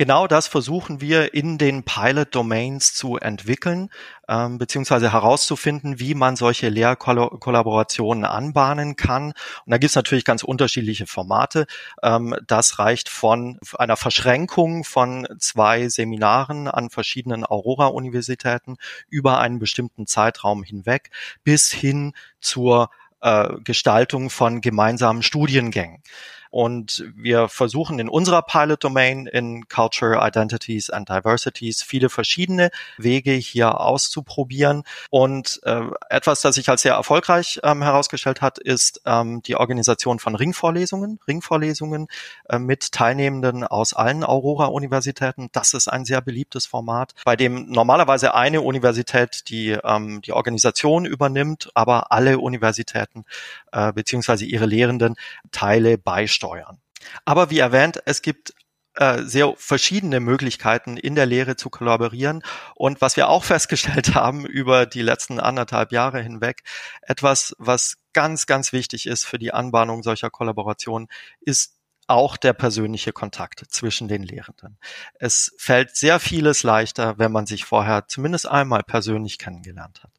Genau 0.00 0.26
das 0.26 0.46
versuchen 0.46 1.02
wir 1.02 1.34
in 1.34 1.58
den 1.58 1.82
Pilot 1.82 2.34
Domains 2.34 2.94
zu 2.94 3.18
entwickeln, 3.18 3.90
ähm, 4.28 4.56
beziehungsweise 4.56 5.12
herauszufinden, 5.12 6.00
wie 6.00 6.14
man 6.14 6.36
solche 6.36 6.70
Lehrkollaborationen 6.70 8.24
anbahnen 8.24 8.96
kann. 8.96 9.24
Und 9.26 9.34
da 9.66 9.76
gibt 9.76 9.90
es 9.90 9.96
natürlich 9.96 10.24
ganz 10.24 10.42
unterschiedliche 10.42 11.06
Formate. 11.06 11.66
Ähm, 12.02 12.34
das 12.46 12.78
reicht 12.78 13.10
von 13.10 13.58
einer 13.76 13.98
Verschränkung 13.98 14.84
von 14.84 15.28
zwei 15.38 15.90
Seminaren 15.90 16.66
an 16.66 16.88
verschiedenen 16.88 17.44
Aurora-Universitäten 17.44 18.78
über 19.10 19.38
einen 19.38 19.58
bestimmten 19.58 20.06
Zeitraum 20.06 20.62
hinweg 20.62 21.10
bis 21.44 21.70
hin 21.72 22.14
zur 22.40 22.88
äh, 23.20 23.48
Gestaltung 23.64 24.30
von 24.30 24.62
gemeinsamen 24.62 25.22
Studiengängen. 25.22 26.02
Und 26.50 27.04
wir 27.14 27.48
versuchen 27.48 27.98
in 27.98 28.08
unserer 28.08 28.42
Pilot 28.42 28.84
Domain 28.84 29.26
in 29.26 29.68
Culture, 29.68 30.18
Identities 30.20 30.90
and 30.90 31.08
Diversities 31.08 31.82
viele 31.82 32.08
verschiedene 32.08 32.70
Wege 32.98 33.32
hier 33.32 33.80
auszuprobieren. 33.80 34.82
Und 35.10 35.60
äh, 35.64 35.82
etwas, 36.08 36.40
das 36.40 36.56
sich 36.56 36.68
als 36.68 36.82
sehr 36.82 36.94
erfolgreich 36.94 37.60
ähm, 37.62 37.82
herausgestellt 37.82 38.40
hat, 38.40 38.58
ist 38.58 39.00
ähm, 39.06 39.42
die 39.42 39.56
Organisation 39.56 40.18
von 40.18 40.34
Ringvorlesungen. 40.34 41.20
Ringvorlesungen 41.26 42.08
äh, 42.48 42.58
mit 42.58 42.92
Teilnehmenden 42.92 43.64
aus 43.64 43.94
allen 43.94 44.24
Aurora-Universitäten. 44.24 45.48
Das 45.52 45.74
ist 45.74 45.88
ein 45.88 46.04
sehr 46.04 46.20
beliebtes 46.20 46.66
Format, 46.66 47.14
bei 47.24 47.36
dem 47.36 47.70
normalerweise 47.70 48.34
eine 48.34 48.60
Universität 48.62 49.48
die, 49.48 49.70
ähm, 49.84 50.20
die 50.22 50.32
Organisation 50.32 51.04
übernimmt, 51.04 51.70
aber 51.74 52.10
alle 52.12 52.38
Universitäten 52.38 53.24
äh, 53.72 53.92
beziehungsweise 53.92 54.44
ihre 54.44 54.66
Lehrenden 54.66 55.16
Teile 55.52 55.98
beisteuern. 56.40 56.80
Aber 57.24 57.50
wie 57.50 57.58
erwähnt, 57.58 58.02
es 58.04 58.22
gibt 58.22 58.54
äh, 58.94 59.22
sehr 59.22 59.54
verschiedene 59.56 60.20
Möglichkeiten 60.20 60.96
in 60.96 61.14
der 61.14 61.26
Lehre 61.26 61.56
zu 61.56 61.70
kollaborieren. 61.70 62.42
Und 62.74 63.00
was 63.00 63.16
wir 63.16 63.28
auch 63.28 63.44
festgestellt 63.54 64.14
haben 64.14 64.44
über 64.44 64.86
die 64.86 65.02
letzten 65.02 65.38
anderthalb 65.38 65.92
Jahre 65.92 66.20
hinweg, 66.20 66.62
etwas, 67.02 67.54
was 67.58 67.96
ganz, 68.12 68.46
ganz 68.46 68.72
wichtig 68.72 69.06
ist 69.06 69.24
für 69.24 69.38
die 69.38 69.52
Anbahnung 69.52 70.02
solcher 70.02 70.30
Kollaborationen, 70.30 71.08
ist 71.40 71.76
auch 72.08 72.36
der 72.36 72.54
persönliche 72.54 73.12
Kontakt 73.12 73.64
zwischen 73.68 74.08
den 74.08 74.24
Lehrenden. 74.24 74.78
Es 75.14 75.54
fällt 75.58 75.94
sehr 75.94 76.18
vieles 76.18 76.64
leichter, 76.64 77.18
wenn 77.18 77.30
man 77.30 77.46
sich 77.46 77.64
vorher 77.64 78.08
zumindest 78.08 78.48
einmal 78.48 78.82
persönlich 78.82 79.38
kennengelernt 79.38 80.02
hat. 80.02 80.10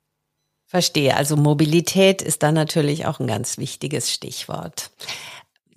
Verstehe. 0.71 1.17
Also 1.17 1.35
Mobilität 1.35 2.21
ist 2.21 2.43
da 2.43 2.53
natürlich 2.53 3.05
auch 3.05 3.19
ein 3.19 3.27
ganz 3.27 3.57
wichtiges 3.57 4.09
Stichwort. 4.09 4.91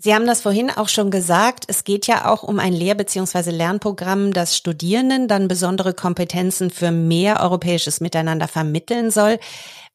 Sie 0.05 0.14
haben 0.14 0.27
das 0.27 0.43
vorhin 0.43 0.71
auch 0.71 0.90
schon 0.90 1.11
gesagt. 1.11 1.64
Es 1.67 1.83
geht 1.83 2.07
ja 2.07 2.31
auch 2.31 2.43
um 2.43 2.59
ein 2.59 2.75
Lehr- 2.75 2.95
bzw. 2.95 3.51
Lernprogramm, 3.51 4.35
das 4.35 4.55
Studierenden 4.55 5.29
dann 5.29 5.49
besondere 5.49 5.95
Kompetenzen 5.95 6.69
für 6.69 6.90
mehr 6.90 7.40
europäisches 7.40 8.03
Miteinander 8.03 8.47
vermitteln 8.47 9.11
soll. 9.11 9.38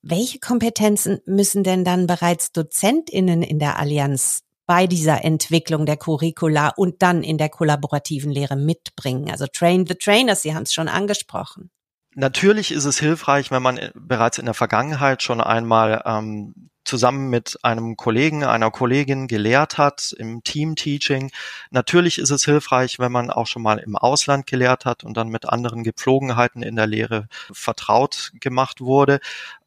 Welche 0.02 0.39
Kompetenzen 0.39 1.19
müssen 1.28 1.63
denn 1.63 1.86
dann 1.86 2.08
bereits 2.08 2.52
DozentInnen 2.52 3.43
in 3.43 3.60
der 3.60 3.78
Allianz 3.78 4.41
bei 4.65 4.88
dieser 4.88 5.24
Entwicklung 5.24 5.86
der 5.86 5.98
Curricula 5.98 6.69
und 6.69 7.04
dann 7.04 7.22
in 7.22 7.38
der 7.38 7.50
kollaborativen 7.50 8.32
Lehre 8.32 8.56
mitbringen? 8.56 9.30
Also 9.30 9.45
Train 9.45 9.86
the 9.86 9.93
Trainers, 9.93 10.41
Sie 10.41 10.56
haben 10.56 10.63
es 10.63 10.74
schon 10.74 10.88
angesprochen. 10.88 11.69
Natürlich 12.15 12.72
ist 12.72 12.86
es 12.86 12.98
hilfreich, 12.98 13.52
wenn 13.52 13.62
man 13.62 13.80
bereits 13.93 14.39
in 14.39 14.45
der 14.45 14.56
Vergangenheit 14.56 15.22
schon 15.22 15.39
einmal 15.39 16.02
ähm, 16.04 16.68
zusammen 16.84 17.30
mit 17.30 17.58
einem 17.63 17.98
Kollegen, 17.98 18.44
einer 18.44 18.72
Kollegin 18.72 19.28
gelehrt 19.28 19.78
hat 19.78 20.13
im 20.18 20.44
Team-Teaching. 20.44 21.32
Natürlich 21.72 22.18
ist 22.18 22.32
es 22.32 22.46
hilfreich, 22.46 23.00
wenn 23.00 23.12
man 23.12 23.30
auch 23.30 23.48
schon 23.48 23.62
mal 23.62 23.78
im 23.78 23.96
Ausland 23.96 24.48
gelehrt 24.48 24.86
hat 24.86 25.04
und 25.04 25.15
dann 25.15 25.30
mit 25.30 25.48
anderen 25.48 25.84
Gepflogenheiten 25.84 26.63
in 26.63 26.76
der 26.76 26.88
Lehre 26.88 27.28
vertraut 27.52 28.32
gemacht 28.39 28.82
wurde. 28.82 29.20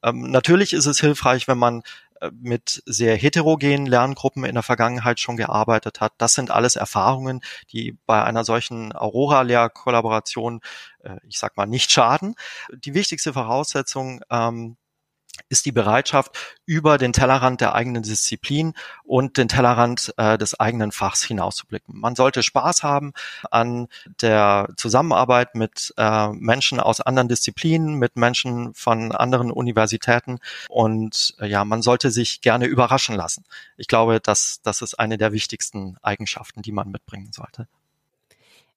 Ähm, 0.03 0.31
natürlich 0.31 0.73
ist 0.73 0.87
es 0.87 1.01
hilfreich, 1.01 1.49
wenn 1.49 1.59
man 1.59 1.83
mit 2.31 2.83
sehr 2.87 3.17
heterogenen 3.17 3.87
Lerngruppen 3.87 4.45
in 4.45 4.55
der 4.55 4.63
Vergangenheit 4.63 5.19
schon 5.19 5.37
gearbeitet 5.37 6.01
hat. 6.01 6.13
Das 6.19 6.35
sind 6.35 6.51
alles 6.51 6.77
Erfahrungen, 6.77 7.41
die 7.73 7.99
bei 8.07 8.23
einer 8.23 8.45
solchen 8.45 8.93
Aurora-Lehrkollaboration, 8.93 10.61
äh, 11.03 11.17
ich 11.29 11.39
sag 11.39 11.57
mal, 11.57 11.67
nicht 11.67 11.91
schaden. 11.91 12.35
Die 12.73 12.95
wichtigste 12.95 13.33
Voraussetzung 13.33 14.21
ähm, 14.31 14.77
ist 15.49 15.67
die 15.67 15.73
Bereitschaft, 15.73 16.37
über 16.67 16.99
den 16.99 17.13
Tellerrand 17.13 17.61
der 17.61 17.75
eigenen 17.75 18.03
Disziplin 18.03 18.75
und 19.05 19.37
den 19.37 19.49
Tellerrand 19.49 20.15
äh, 20.17 20.39
des 20.39 20.59
eigenen 20.59 20.93
Fachs 20.93 21.23
hinauszublicken. 21.23 21.99
Man 21.99 22.15
sollte 22.15 22.43
Spaß 22.43 22.83
haben 22.83 23.13
an 23.51 23.89
der 24.21 24.69
Zusammenarbeit 24.77 25.55
mit 25.55 25.93
äh, 25.97 26.29
Menschen 26.29 26.81
aus 26.81 27.01
anderen 27.01 27.29
Disziplinen, 27.29 27.95
mit 27.95 28.17
Menschen 28.17 28.75
von 28.75 29.13
anderen 29.13 29.51
Universitäten 29.51 30.39
und 30.69 31.35
äh, 31.39 31.47
ja, 31.47 31.65
man 31.65 31.83
sollte 31.83 32.11
sich 32.11 32.41
gerne 32.41 32.67
überraschen 32.67 33.17
lassen. 33.17 33.45
Ich 33.77 33.89
glaube, 33.89 34.21
dass 34.21 34.61
das 34.63 34.83
ist 34.83 34.95
eine 34.99 35.19
der 35.19 35.33
wichtigsten 35.33 35.97
Eigenschaften, 36.03 36.63
die 36.63 36.73
man 36.73 36.91
mitbringen 36.91 37.33
sollte. 37.33 37.69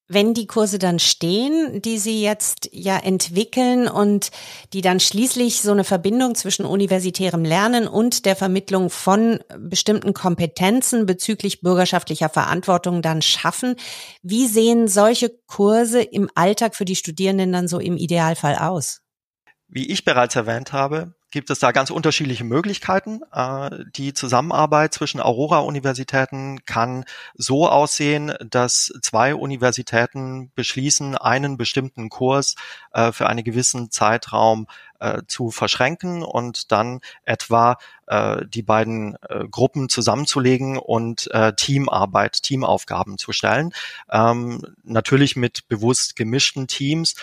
Wenn 0.08 0.36
die 0.36 0.46
Kurse 0.46 0.78
dann 0.78 1.00
stehen, 1.00 1.82
die 1.82 1.98
Sie 1.98 2.22
jetzt 2.22 2.70
ja 2.72 2.98
entwickeln 2.98 3.88
und 3.88 4.30
die 4.72 4.82
dann 4.82 5.00
schließlich 5.00 5.62
so 5.62 5.72
eine 5.72 5.84
Verbindung 5.84 6.36
zwischen 6.36 6.64
universitärem 6.64 7.44
Lernen 7.44 7.88
und 7.88 8.26
der 8.26 8.36
Vermittlung 8.36 8.92
von 8.92 9.40
bestimmten 9.58 10.14
Kompetenzen 10.14 11.08
bezüglich 11.08 11.62
bürgerschaftlicher 11.62 12.30
Verantwortung 12.30 13.02
dann 13.02 13.24
schaffen, 13.24 13.76
wie 14.22 14.46
sehen 14.46 14.88
solche 14.88 15.32
Kurse 15.48 16.04
im 16.04 16.30
Alltag 16.36 16.76
für 16.76 16.86
die 16.86 16.96
Studierenden 16.96 17.52
dann 17.52 17.68
so 17.68 17.80
im 17.80 17.98
Idealfall 17.98 18.58
aus? 18.58 19.02
Wie 19.68 19.92
ich 19.92 20.06
bereits 20.06 20.36
erwähnt 20.36 20.72
habe, 20.72 21.16
gibt 21.36 21.50
es 21.50 21.60
da 21.60 21.74
ganz 21.74 21.90
unterschiedliche 21.90 22.46
Möglichkeiten. 22.46 23.20
Äh, 23.34 23.70
die 23.98 24.14
Zusammenarbeit 24.14 24.94
zwischen 24.94 25.20
Aurora-Universitäten 25.20 26.64
kann 26.64 27.04
so 27.34 27.68
aussehen, 27.68 28.34
dass 28.40 28.94
zwei 29.02 29.36
Universitäten 29.36 30.50
beschließen, 30.56 31.18
einen 31.18 31.58
bestimmten 31.58 32.08
Kurs 32.08 32.56
äh, 32.94 33.12
für 33.12 33.28
einen 33.28 33.44
gewissen 33.44 33.92
Zeitraum 33.92 34.68
äh, 35.02 35.24
zu 35.28 35.52
verschränken 35.52 36.24
und 36.24 36.72
dann 36.72 37.02
etwa 37.26 37.78
die 38.08 38.62
beiden 38.62 39.18
Gruppen 39.50 39.90
zusammenzulegen 39.90 40.78
und 40.78 41.28
Teamarbeit, 41.58 42.44
Teamaufgaben 42.44 43.18
zu 43.18 43.32
stellen. 43.32 43.74
Ähm, 44.12 44.62
natürlich 44.84 45.36
mit 45.36 45.68
bewusst 45.70 46.16
gemischten 46.16 46.68
Teams, 46.68 47.16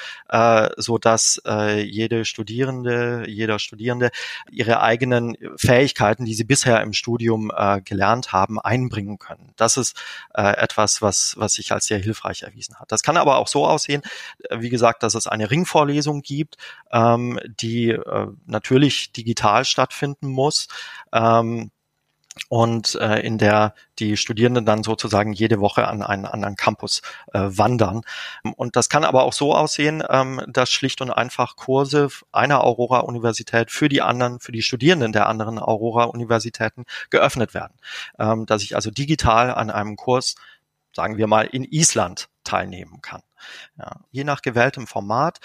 so 0.76 0.98
dass 0.98 1.40
äh, 1.46 1.80
jede 1.82 2.24
Studierende, 2.24 3.26
jeder 3.28 3.60
Studierende 3.60 4.01
ihre 4.50 4.80
eigenen 4.80 5.36
Fähigkeiten, 5.56 6.24
die 6.24 6.34
sie 6.34 6.44
bisher 6.44 6.80
im 6.82 6.92
Studium 6.92 7.52
äh, 7.54 7.80
gelernt 7.80 8.32
haben, 8.32 8.58
einbringen 8.60 9.18
können. 9.18 9.52
Das 9.56 9.76
ist 9.76 9.96
äh, 10.34 10.56
etwas, 10.56 11.02
was, 11.02 11.34
was 11.36 11.54
sich 11.54 11.72
als 11.72 11.86
sehr 11.86 11.98
hilfreich 11.98 12.42
erwiesen 12.42 12.78
hat. 12.80 12.90
Das 12.90 13.02
kann 13.02 13.16
aber 13.16 13.36
auch 13.36 13.48
so 13.48 13.66
aussehen, 13.66 14.02
wie 14.50 14.70
gesagt, 14.70 15.02
dass 15.02 15.14
es 15.14 15.26
eine 15.26 15.50
Ringvorlesung 15.50 16.22
gibt, 16.22 16.56
ähm, 16.90 17.38
die 17.60 17.90
äh, 17.90 18.26
natürlich 18.46 19.12
digital 19.12 19.64
stattfinden 19.64 20.28
muss. 20.28 20.68
Ähm, 21.12 21.70
und 22.48 22.94
äh, 22.96 23.20
in 23.20 23.38
der 23.38 23.74
die 23.98 24.16
Studierenden 24.16 24.64
dann 24.64 24.82
sozusagen 24.82 25.32
jede 25.32 25.60
Woche 25.60 25.86
an 25.86 26.02
einen 26.02 26.26
anderen 26.26 26.56
Campus 26.56 27.02
äh, 27.32 27.40
wandern. 27.42 28.02
Und 28.56 28.76
das 28.76 28.88
kann 28.88 29.04
aber 29.04 29.24
auch 29.24 29.32
so 29.32 29.54
aussehen, 29.54 30.02
ähm, 30.08 30.42
dass 30.48 30.70
schlicht 30.70 31.00
und 31.00 31.10
einfach 31.10 31.56
Kurse 31.56 32.08
einer 32.32 32.64
Aurora-Universität 32.64 33.70
für 33.70 33.88
die 33.88 34.02
anderen, 34.02 34.40
für 34.40 34.52
die 34.52 34.62
Studierenden 34.62 35.12
der 35.12 35.28
anderen 35.28 35.58
Aurora-Universitäten 35.58 36.84
geöffnet 37.10 37.54
werden. 37.54 37.74
Ähm, 38.18 38.46
dass 38.46 38.62
ich 38.62 38.74
also 38.76 38.90
digital 38.90 39.52
an 39.54 39.70
einem 39.70 39.96
Kurs, 39.96 40.36
sagen 40.94 41.18
wir 41.18 41.26
mal, 41.26 41.44
in 41.44 41.64
Island 41.64 42.28
teilnehmen 42.44 43.00
kann. 43.02 43.22
Ja, 43.78 44.00
je 44.10 44.24
nach 44.24 44.42
gewähltem 44.42 44.86
Format 44.86 45.38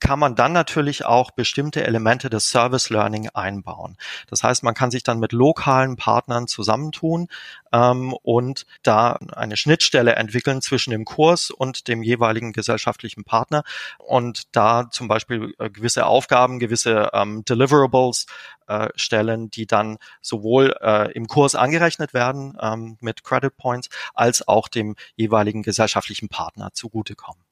kann 0.00 0.18
man 0.18 0.34
dann 0.34 0.52
natürlich 0.52 1.04
auch 1.04 1.30
bestimmte 1.30 1.84
Elemente 1.84 2.30
des 2.30 2.48
Service 2.48 2.90
Learning 2.90 3.28
einbauen. 3.34 3.96
Das 4.28 4.42
heißt, 4.42 4.62
man 4.62 4.74
kann 4.74 4.90
sich 4.90 5.02
dann 5.02 5.18
mit 5.18 5.32
lokalen 5.32 5.96
Partnern 5.96 6.46
zusammentun 6.46 7.28
ähm, 7.72 8.14
und 8.22 8.66
da 8.82 9.18
eine 9.32 9.56
Schnittstelle 9.56 10.16
entwickeln 10.16 10.62
zwischen 10.62 10.90
dem 10.90 11.04
Kurs 11.04 11.50
und 11.50 11.88
dem 11.88 12.02
jeweiligen 12.02 12.52
gesellschaftlichen 12.52 13.24
Partner 13.24 13.64
und 13.98 14.54
da 14.56 14.88
zum 14.90 15.08
Beispiel 15.08 15.54
äh, 15.58 15.70
gewisse 15.70 16.06
Aufgaben, 16.06 16.58
gewisse 16.58 17.10
ähm, 17.12 17.44
Deliverables 17.44 18.26
äh, 18.66 18.88
stellen, 18.96 19.50
die 19.50 19.66
dann 19.66 19.98
sowohl 20.22 20.74
äh, 20.80 21.12
im 21.12 21.26
Kurs 21.26 21.54
angerechnet 21.54 22.14
werden 22.14 22.56
ähm, 22.60 22.96
mit 23.00 23.24
Credit 23.24 23.54
Points, 23.56 23.88
als 24.14 24.46
auch 24.48 24.68
dem 24.68 24.96
jeweiligen 25.16 25.62
gesellschaftlichen 25.62 26.28
Partner 26.28 26.72
zugutekommen. 26.72 27.43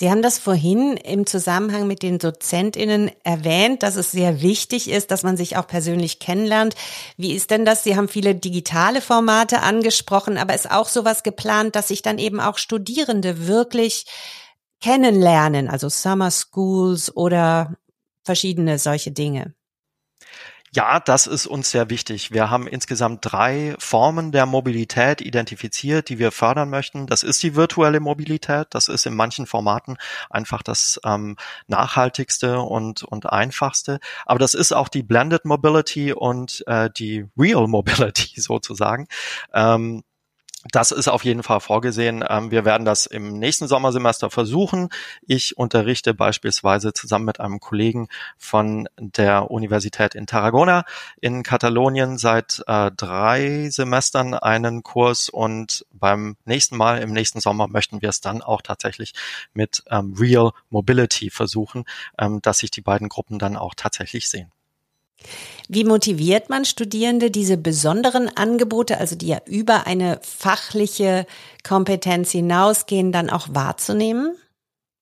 Sie 0.00 0.12
haben 0.12 0.22
das 0.22 0.38
vorhin 0.38 0.96
im 0.96 1.26
Zusammenhang 1.26 1.88
mit 1.88 2.04
den 2.04 2.20
Dozentinnen 2.20 3.10
erwähnt, 3.24 3.82
dass 3.82 3.96
es 3.96 4.12
sehr 4.12 4.42
wichtig 4.42 4.88
ist, 4.88 5.10
dass 5.10 5.24
man 5.24 5.36
sich 5.36 5.56
auch 5.56 5.66
persönlich 5.66 6.20
kennenlernt. 6.20 6.76
Wie 7.16 7.32
ist 7.32 7.50
denn 7.50 7.64
das? 7.64 7.82
Sie 7.82 7.96
haben 7.96 8.06
viele 8.06 8.36
digitale 8.36 9.00
Formate 9.00 9.60
angesprochen, 9.60 10.38
aber 10.38 10.54
ist 10.54 10.70
auch 10.70 10.88
sowas 10.88 11.24
geplant, 11.24 11.74
dass 11.74 11.88
sich 11.88 12.00
dann 12.02 12.18
eben 12.18 12.38
auch 12.38 12.58
Studierende 12.58 13.48
wirklich 13.48 14.06
kennenlernen, 14.80 15.68
also 15.68 15.88
Summer 15.88 16.30
Schools 16.30 17.16
oder 17.16 17.74
verschiedene 18.22 18.78
solche 18.78 19.10
Dinge? 19.10 19.57
Ja, 20.78 21.00
das 21.00 21.26
ist 21.26 21.48
uns 21.48 21.72
sehr 21.72 21.90
wichtig. 21.90 22.30
Wir 22.30 22.50
haben 22.50 22.68
insgesamt 22.68 23.18
drei 23.22 23.74
Formen 23.80 24.30
der 24.30 24.46
Mobilität 24.46 25.20
identifiziert, 25.20 26.08
die 26.08 26.20
wir 26.20 26.30
fördern 26.30 26.70
möchten. 26.70 27.08
Das 27.08 27.24
ist 27.24 27.42
die 27.42 27.56
virtuelle 27.56 27.98
Mobilität. 27.98 28.68
Das 28.70 28.86
ist 28.86 29.04
in 29.04 29.16
manchen 29.16 29.46
Formaten 29.46 29.96
einfach 30.30 30.62
das 30.62 31.00
ähm, 31.04 31.36
nachhaltigste 31.66 32.60
und, 32.60 33.02
und 33.02 33.28
einfachste. 33.28 33.98
Aber 34.24 34.38
das 34.38 34.54
ist 34.54 34.70
auch 34.70 34.86
die 34.86 35.02
Blended 35.02 35.46
Mobility 35.46 36.12
und 36.12 36.62
äh, 36.68 36.88
die 36.96 37.26
Real 37.36 37.66
Mobility 37.66 38.40
sozusagen. 38.40 39.08
Ähm, 39.52 40.04
das 40.72 40.90
ist 40.90 41.08
auf 41.08 41.24
jeden 41.24 41.42
Fall 41.42 41.60
vorgesehen. 41.60 42.24
Ähm, 42.28 42.50
wir 42.50 42.64
werden 42.64 42.84
das 42.84 43.06
im 43.06 43.38
nächsten 43.38 43.68
Sommersemester 43.68 44.30
versuchen. 44.30 44.88
Ich 45.26 45.56
unterrichte 45.56 46.14
beispielsweise 46.14 46.92
zusammen 46.92 47.24
mit 47.24 47.40
einem 47.40 47.60
Kollegen 47.60 48.08
von 48.36 48.88
der 48.98 49.50
Universität 49.50 50.14
in 50.14 50.26
Tarragona 50.26 50.84
in 51.20 51.42
Katalonien 51.42 52.18
seit 52.18 52.62
äh, 52.66 52.90
drei 52.90 53.68
Semestern 53.70 54.34
einen 54.34 54.82
Kurs 54.82 55.28
und 55.28 55.86
beim 55.92 56.36
nächsten 56.44 56.76
Mal 56.76 57.00
im 57.02 57.12
nächsten 57.12 57.40
Sommer 57.40 57.68
möchten 57.68 58.02
wir 58.02 58.08
es 58.08 58.20
dann 58.20 58.42
auch 58.42 58.62
tatsächlich 58.62 59.14
mit 59.54 59.82
ähm, 59.90 60.14
Real 60.18 60.52
Mobility 60.70 61.30
versuchen, 61.30 61.84
ähm, 62.18 62.40
dass 62.42 62.58
sich 62.58 62.70
die 62.70 62.82
beiden 62.82 63.08
Gruppen 63.08 63.38
dann 63.38 63.56
auch 63.56 63.74
tatsächlich 63.74 64.28
sehen. 64.28 64.52
Wie 65.68 65.84
motiviert 65.84 66.48
man 66.48 66.64
Studierende, 66.64 67.30
diese 67.30 67.58
besonderen 67.58 68.34
Angebote, 68.34 68.98
also 68.98 69.16
die 69.16 69.28
ja 69.28 69.40
über 69.44 69.86
eine 69.86 70.20
fachliche 70.22 71.26
Kompetenz 71.62 72.30
hinausgehen, 72.30 73.12
dann 73.12 73.28
auch 73.28 73.48
wahrzunehmen? 73.50 74.36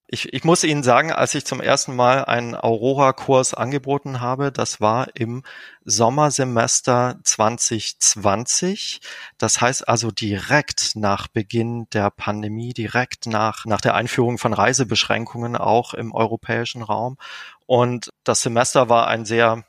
Ich, 0.08 0.32
ich 0.32 0.44
muss 0.44 0.62
Ihnen 0.62 0.84
sagen, 0.84 1.10
als 1.10 1.34
ich 1.34 1.44
zum 1.44 1.60
ersten 1.60 1.96
Mal 1.96 2.24
einen 2.24 2.54
Aurora-Kurs 2.54 3.54
angeboten 3.54 4.20
habe, 4.20 4.52
das 4.52 4.80
war 4.80 5.08
im 5.14 5.42
Sommersemester 5.84 7.18
2020. 7.24 9.00
Das 9.36 9.60
heißt 9.60 9.88
also 9.88 10.12
direkt 10.12 10.92
nach 10.94 11.26
Beginn 11.26 11.88
der 11.92 12.10
Pandemie, 12.10 12.72
direkt 12.72 13.26
nach, 13.26 13.64
nach 13.66 13.80
der 13.80 13.96
Einführung 13.96 14.38
von 14.38 14.52
Reisebeschränkungen 14.52 15.56
auch 15.56 15.92
im 15.92 16.12
europäischen 16.12 16.82
Raum. 16.82 17.18
Und 17.66 18.10
das 18.22 18.42
Semester 18.42 18.88
war 18.88 19.08
ein 19.08 19.24
sehr 19.24 19.64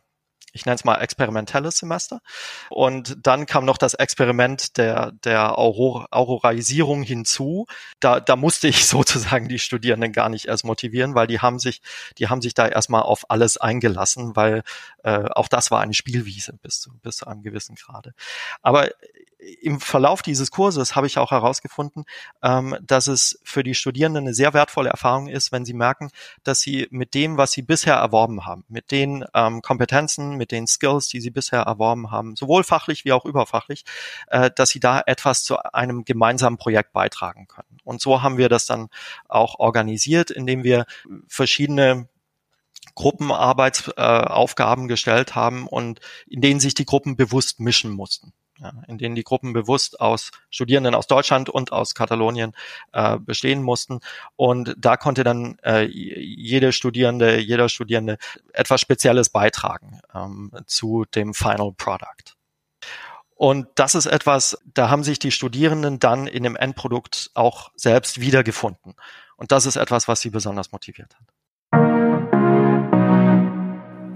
ich 0.54 0.66
nenne 0.66 0.76
es 0.76 0.86
mal 0.86 0.96
experimentelles 0.96 1.78
Semester. 1.78 2.22
Und 2.70 3.18
dann 3.22 3.46
kam 3.46 3.66
noch 3.66 3.78
das 3.78 3.94
Experiment 3.94 4.78
der, 4.78 5.12
der 5.24 5.58
Auror 5.58 6.08
Auroraisierung 6.12 7.04
hinzu. 7.04 7.68
Da, 8.00 8.20
da 8.20 8.36
musste 8.36 8.68
ich 8.68 8.86
sozusagen 8.88 9.48
die 9.48 9.60
Studierenden 9.60 10.12
gar 10.12 10.30
nicht 10.30 10.46
erst 10.46 10.66
motivieren, 10.66 11.16
weil 11.16 11.28
die 11.28 11.40
haben 11.40 11.60
sich, 11.60 11.82
die 12.18 12.30
haben 12.30 12.42
sich 12.42 12.54
da 12.54 12.68
erstmal 12.68 13.04
auf 13.04 13.30
alles 13.30 13.58
eingelassen, 13.58 14.36
weil 14.36 14.64
äh, 15.04 15.26
auch 15.36 15.48
das 15.48 15.72
war 15.72 15.82
eine 15.82 15.94
Spielwiese 15.94 16.54
bis 16.54 16.80
zu, 16.80 16.92
bis 17.02 17.18
zu 17.18 17.28
einem 17.28 17.44
gewissen 17.44 17.76
Grade. 17.76 18.14
Aber 18.62 18.90
im 19.62 19.80
Verlauf 19.80 20.22
dieses 20.22 20.52
Kurses 20.52 20.96
habe 20.96 21.08
ich 21.08 21.18
auch 21.18 21.32
herausgefunden, 21.32 22.06
ähm, 22.42 22.76
dass 22.82 23.08
es 23.08 23.40
für 23.44 23.64
die 23.64 23.76
Studierenden 23.76 24.26
eine 24.26 24.34
sehr 24.34 24.54
wertvolle 24.54 24.90
Erfahrung 24.90 25.28
ist, 25.28 25.52
wenn 25.52 25.66
sie 25.66 25.74
merken, 25.74 26.10
dass 26.44 26.60
sie 26.60 26.88
mit 26.90 27.14
dem, 27.14 27.38
was 27.38 27.52
sie 27.52 27.62
bisher 27.62 27.96
erworben 27.96 28.46
haben, 28.46 28.66
mit 28.68 28.92
den 28.92 29.26
ähm, 29.34 29.62
Kompetenzen, 29.62 30.37
mit 30.38 30.52
den 30.52 30.68
Skills, 30.68 31.08
die 31.08 31.22
sie 31.22 31.32
bisher 31.32 31.62
erworben 31.62 32.12
haben, 32.12 32.36
sowohl 32.36 32.64
fachlich 32.64 33.06
wie 33.06 33.12
auch 33.12 33.26
überfachlich, 33.26 33.84
äh, 34.28 34.50
dass 34.56 34.70
sie 34.70 34.80
da 34.80 35.02
etwas 35.06 35.44
zu 35.44 35.58
einem 35.74 36.06
gemeinsamen 36.06 36.58
Projekt 36.58 36.94
beitragen 36.94 37.48
können. 37.48 37.80
Und 37.84 38.02
so 38.02 38.22
haben 38.22 38.38
wir 38.38 38.50
das 38.50 38.66
dann 38.66 38.90
auch 39.28 39.60
organisiert, 39.60 40.32
indem 40.32 40.64
wir 40.64 40.86
verschiedene 41.28 42.08
Gruppenarbeitsaufgaben 42.96 44.86
äh, 44.86 44.88
gestellt 44.88 45.36
haben 45.36 45.68
und 45.68 46.00
in 46.28 46.42
denen 46.42 46.60
sich 46.60 46.74
die 46.74 46.86
Gruppen 46.86 47.16
bewusst 47.16 47.60
mischen 47.60 47.92
mussten 47.92 48.34
ja, 48.60 48.72
in 48.88 48.98
denen 48.98 49.16
die 49.16 49.24
Gruppen 49.24 49.54
bewusst 49.54 50.00
aus 50.00 50.32
Studierenden 50.50 50.96
aus 50.96 51.08
Deutschland 51.08 51.50
und 51.50 51.72
aus 51.72 51.96
Katalonien 51.96 52.54
äh, 52.94 53.18
bestehen 53.18 53.62
mussten. 53.64 54.00
Und 54.36 54.76
da 54.78 54.98
konnte 54.98 55.24
dann 55.24 55.58
äh, 55.64 55.84
jede 55.86 56.72
Studierende, 56.72 57.40
jeder 57.40 57.70
Studierende 57.70 58.18
etwas 58.54 58.82
Spezielles 58.82 59.30
beitragen 59.30 60.00
ähm, 60.14 60.52
zu 60.66 61.06
dem 61.14 61.34
Final 61.34 61.74
Product. 61.78 62.36
Und 63.36 63.68
das 63.76 63.94
ist 63.94 64.08
etwas, 64.08 64.58
da 64.74 64.90
haben 64.90 65.04
sich 65.04 65.20
die 65.20 65.32
Studierenden 65.32 66.00
dann 66.00 66.26
in 66.26 66.42
dem 66.44 66.56
Endprodukt 66.56 67.30
auch 67.36 67.72
selbst 67.76 68.20
wiedergefunden. 68.20 68.96
Und 69.36 69.52
das 69.52 69.68
ist 69.68 69.76
etwas, 69.76 70.08
was 70.08 70.22
sie 70.22 70.32
besonders 70.32 70.72
motiviert 70.72 71.16
hat. 71.16 71.28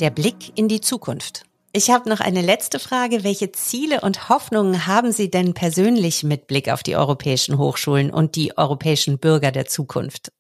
Der 0.01 0.09
Blick 0.09 0.57
in 0.57 0.67
die 0.67 0.81
Zukunft. 0.81 1.43
Ich 1.73 1.89
habe 1.89 2.09
noch 2.09 2.19
eine 2.19 2.41
letzte 2.41 2.79
Frage. 2.79 3.23
Welche 3.23 3.53
Ziele 3.53 4.01
und 4.01 4.27
Hoffnungen 4.27 4.87
haben 4.87 5.13
Sie 5.13 5.31
denn 5.31 5.53
persönlich 5.53 6.21
mit 6.23 6.47
Blick 6.47 6.69
auf 6.69 6.83
die 6.83 6.97
europäischen 6.97 7.57
Hochschulen 7.57 8.11
und 8.11 8.35
die 8.35 8.57
europäischen 8.57 9.19
Bürger 9.19 9.53
der 9.53 9.67
Zukunft? 9.67 10.33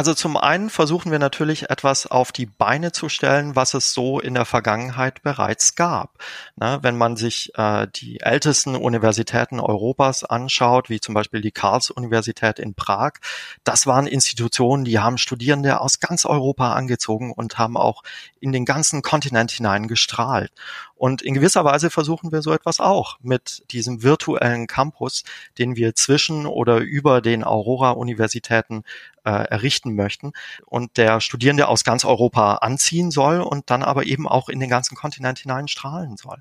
Also 0.00 0.14
zum 0.14 0.38
einen 0.38 0.70
versuchen 0.70 1.12
wir 1.12 1.18
natürlich 1.18 1.68
etwas 1.68 2.06
auf 2.06 2.32
die 2.32 2.46
Beine 2.46 2.90
zu 2.90 3.10
stellen, 3.10 3.54
was 3.54 3.74
es 3.74 3.92
so 3.92 4.18
in 4.18 4.32
der 4.32 4.46
Vergangenheit 4.46 5.22
bereits 5.22 5.74
gab. 5.74 6.16
Na, 6.56 6.82
wenn 6.82 6.96
man 6.96 7.16
sich 7.16 7.52
äh, 7.58 7.86
die 7.94 8.20
ältesten 8.20 8.76
Universitäten 8.76 9.60
Europas 9.60 10.24
anschaut, 10.24 10.88
wie 10.88 11.00
zum 11.00 11.12
Beispiel 11.12 11.42
die 11.42 11.50
Karls-Universität 11.50 12.58
in 12.58 12.72
Prag, 12.72 13.16
das 13.62 13.86
waren 13.86 14.06
Institutionen, 14.06 14.86
die 14.86 15.00
haben 15.00 15.18
Studierende 15.18 15.82
aus 15.82 16.00
ganz 16.00 16.24
Europa 16.24 16.72
angezogen 16.72 17.34
und 17.34 17.58
haben 17.58 17.76
auch 17.76 18.02
in 18.40 18.52
den 18.52 18.64
ganzen 18.64 19.02
Kontinent 19.02 19.50
hinein 19.50 19.86
gestrahlt. 19.86 20.50
Und 20.96 21.20
in 21.20 21.34
gewisser 21.34 21.64
Weise 21.64 21.90
versuchen 21.90 22.32
wir 22.32 22.40
so 22.40 22.52
etwas 22.52 22.80
auch 22.80 23.18
mit 23.22 23.64
diesem 23.70 24.02
virtuellen 24.02 24.66
Campus, 24.66 25.24
den 25.58 25.76
wir 25.76 25.94
zwischen 25.94 26.46
oder 26.46 26.78
über 26.78 27.20
den 27.20 27.44
Aurora-Universitäten 27.44 28.84
äh, 29.24 29.30
errichten 29.30 29.94
möchten 29.94 30.32
und 30.66 30.96
der 30.96 31.20
Studierende 31.20 31.68
aus 31.68 31.84
ganz 31.84 32.04
Europa 32.04 32.56
anziehen 32.56 33.10
soll 33.10 33.40
und 33.40 33.70
dann 33.70 33.82
aber 33.82 34.04
eben 34.04 34.28
auch 34.28 34.48
in 34.48 34.60
den 34.60 34.70
ganzen 34.70 34.94
Kontinent 34.94 35.38
hinein 35.38 35.68
strahlen 35.68 36.16
soll. 36.16 36.38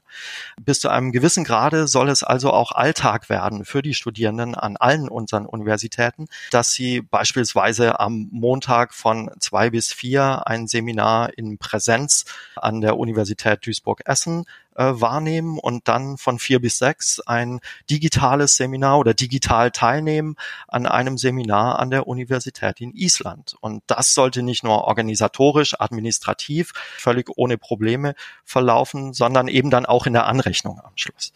Bis 0.61 0.79
zu 0.79 0.89
einem 0.89 1.11
gewissen 1.11 1.43
Grade 1.43 1.87
soll 1.87 2.09
es 2.09 2.23
also 2.23 2.51
auch 2.51 2.71
Alltag 2.71 3.29
werden 3.29 3.65
für 3.65 3.81
die 3.81 3.93
Studierenden 3.93 4.55
an 4.55 4.77
allen 4.77 5.09
unseren 5.09 5.45
Universitäten, 5.45 6.27
dass 6.51 6.73
sie 6.73 7.01
beispielsweise 7.01 7.99
am 7.99 8.27
Montag 8.31 8.93
von 8.93 9.31
zwei 9.39 9.69
bis 9.69 9.93
vier 9.93 10.47
ein 10.47 10.67
Seminar 10.67 11.37
in 11.37 11.57
Präsenz 11.57 12.25
an 12.55 12.81
der 12.81 12.97
Universität 12.97 13.65
Duisburg-Essen 13.65 14.45
äh, 14.79 15.01
wahrnehmen 15.01 15.59
und 15.59 15.89
dann 15.89 16.17
von 16.17 16.39
vier 16.39 16.61
bis 16.61 16.77
sechs 16.77 17.19
ein 17.19 17.59
digitales 17.89 18.55
Seminar 18.55 18.97
oder 18.97 19.13
digital 19.13 19.71
teilnehmen 19.71 20.35
an 20.69 20.85
einem 20.85 21.17
Seminar 21.17 21.79
an 21.79 21.89
der 21.89 22.07
Universität 22.07 22.79
in 22.79 22.93
Island. 22.95 23.55
Und 23.59 23.83
das 23.87 24.13
sollte 24.13 24.41
nicht 24.41 24.63
nur 24.63 24.85
organisatorisch, 24.85 25.75
administrativ 25.77 26.71
völlig 26.97 27.29
ohne 27.35 27.57
Probleme 27.57 28.15
verlaufen, 28.45 29.11
sondern 29.11 29.49
eben 29.49 29.69
dann 29.69 29.85
auch 29.85 30.07
in 30.07 30.13
der 30.13 30.27
Anrechnung 30.27 30.79
am 30.79 30.93
Schluss 30.95 31.33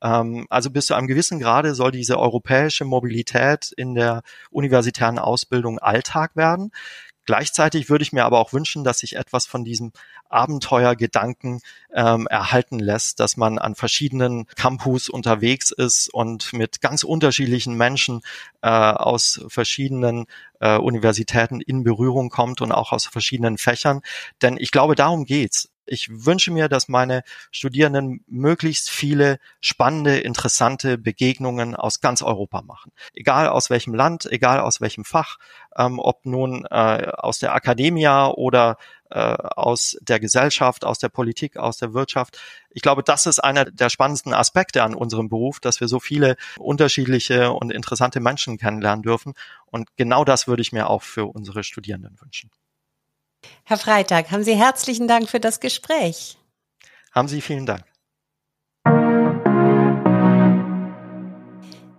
ähm, 0.00 0.46
also 0.48 0.70
bis 0.70 0.86
zu 0.86 0.94
einem 0.94 1.08
gewissen 1.08 1.40
Grade 1.40 1.74
soll 1.74 1.90
diese 1.90 2.18
europäische 2.18 2.84
Mobilität 2.84 3.72
in 3.76 3.94
der 3.94 4.22
universitären 4.50 5.18
Ausbildung 5.18 5.80
Alltag 5.80 6.36
werden. 6.36 6.70
Gleichzeitig 7.28 7.90
würde 7.90 8.04
ich 8.04 8.14
mir 8.14 8.24
aber 8.24 8.38
auch 8.38 8.54
wünschen, 8.54 8.84
dass 8.84 9.00
sich 9.00 9.16
etwas 9.16 9.44
von 9.44 9.62
diesem 9.62 9.92
Abenteuergedanken 10.30 11.60
ähm, 11.92 12.26
erhalten 12.26 12.78
lässt, 12.78 13.20
dass 13.20 13.36
man 13.36 13.58
an 13.58 13.74
verschiedenen 13.74 14.46
Campus 14.56 15.10
unterwegs 15.10 15.70
ist 15.70 16.08
und 16.08 16.54
mit 16.54 16.80
ganz 16.80 17.04
unterschiedlichen 17.04 17.74
Menschen 17.74 18.22
äh, 18.62 18.70
aus 18.70 19.44
verschiedenen 19.48 20.24
äh, 20.60 20.78
Universitäten 20.78 21.60
in 21.60 21.84
Berührung 21.84 22.30
kommt 22.30 22.62
und 22.62 22.72
auch 22.72 22.92
aus 22.92 23.04
verschiedenen 23.04 23.58
Fächern. 23.58 24.00
Denn 24.40 24.56
ich 24.58 24.70
glaube, 24.70 24.94
darum 24.94 25.26
geht's. 25.26 25.68
Ich 25.88 26.26
wünsche 26.26 26.50
mir, 26.50 26.68
dass 26.68 26.88
meine 26.88 27.22
Studierenden 27.50 28.24
möglichst 28.26 28.90
viele 28.90 29.38
spannende, 29.60 30.18
interessante 30.18 30.98
Begegnungen 30.98 31.74
aus 31.74 32.00
ganz 32.00 32.22
Europa 32.22 32.62
machen. 32.62 32.92
Egal 33.14 33.48
aus 33.48 33.70
welchem 33.70 33.94
Land, 33.94 34.26
egal 34.30 34.60
aus 34.60 34.80
welchem 34.80 35.04
Fach, 35.04 35.38
ähm, 35.76 35.98
ob 35.98 36.26
nun 36.26 36.64
äh, 36.70 37.10
aus 37.16 37.38
der 37.38 37.54
Akademie 37.54 38.08
oder 38.08 38.76
äh, 39.10 39.18
aus 39.18 39.96
der 40.02 40.20
Gesellschaft, 40.20 40.84
aus 40.84 40.98
der 40.98 41.08
Politik, 41.08 41.56
aus 41.56 41.78
der 41.78 41.94
Wirtschaft. 41.94 42.38
Ich 42.70 42.82
glaube, 42.82 43.02
das 43.02 43.26
ist 43.26 43.38
einer 43.38 43.64
der 43.64 43.88
spannendsten 43.88 44.34
Aspekte 44.34 44.82
an 44.82 44.94
unserem 44.94 45.28
Beruf, 45.28 45.60
dass 45.60 45.80
wir 45.80 45.88
so 45.88 46.00
viele 46.00 46.36
unterschiedliche 46.58 47.52
und 47.52 47.72
interessante 47.72 48.20
Menschen 48.20 48.58
kennenlernen 48.58 49.02
dürfen. 49.02 49.34
Und 49.66 49.88
genau 49.96 50.24
das 50.24 50.46
würde 50.46 50.62
ich 50.62 50.72
mir 50.72 50.90
auch 50.90 51.02
für 51.02 51.26
unsere 51.26 51.64
Studierenden 51.64 52.20
wünschen. 52.20 52.50
Herr 53.68 53.76
Freitag, 53.76 54.30
haben 54.30 54.44
Sie 54.44 54.56
herzlichen 54.56 55.08
Dank 55.08 55.28
für 55.28 55.40
das 55.40 55.60
Gespräch. 55.60 56.38
Haben 57.12 57.28
Sie 57.28 57.42
vielen 57.42 57.66
Dank. 57.66 57.84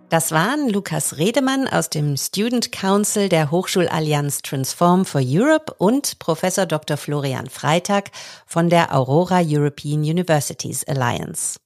Das 0.08 0.32
waren 0.32 0.68
Lukas 0.68 1.18
Redemann 1.18 1.68
aus 1.68 1.88
dem 1.88 2.16
Student 2.16 2.72
Council 2.72 3.28
der 3.28 3.52
Hochschulallianz 3.52 4.42
Transform 4.42 5.04
for 5.04 5.20
Europe 5.24 5.72
und 5.78 6.18
Professor 6.18 6.66
Dr. 6.66 6.96
Florian 6.96 7.48
Freitag 7.48 8.10
von 8.46 8.68
der 8.68 8.92
Aurora 8.92 9.40
European 9.40 10.00
Universities 10.00 10.82
Alliance. 10.88 11.60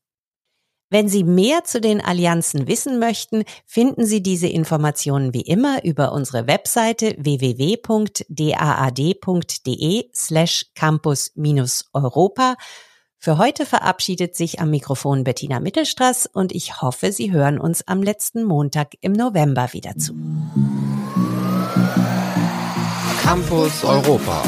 Wenn 0.95 1.09
Sie 1.09 1.25
mehr 1.25 1.65
zu 1.65 1.81
den 1.81 2.01
Allianzen 2.01 2.69
wissen 2.69 3.01
möchten, 3.01 3.43
finden 3.67 4.07
Sie 4.07 4.23
diese 4.23 4.47
Informationen 4.47 5.35
wie 5.35 5.41
immer 5.41 5.83
über 5.83 6.13
unsere 6.13 6.47
Webseite 6.47 7.17
www.daad.de 7.19 8.31
slash 10.15 10.67
campus-europa 10.77 12.55
für 13.19 13.39
heute 13.39 13.67
verabschiedet 13.67 14.37
sich 14.37 14.61
am 14.61 14.71
Mikrofon 14.71 15.25
Bettina 15.25 15.59
Mittelstraß 15.59 16.27
und 16.33 16.55
ich 16.55 16.81
hoffe, 16.81 17.11
Sie 17.11 17.33
hören 17.33 17.59
uns 17.59 17.89
am 17.89 18.01
letzten 18.01 18.45
Montag 18.45 18.93
im 19.01 19.15
November 19.15 19.73
wieder 19.73 19.97
zu. 19.97 20.15
Campus 23.21 23.83
Europa. 23.83 24.45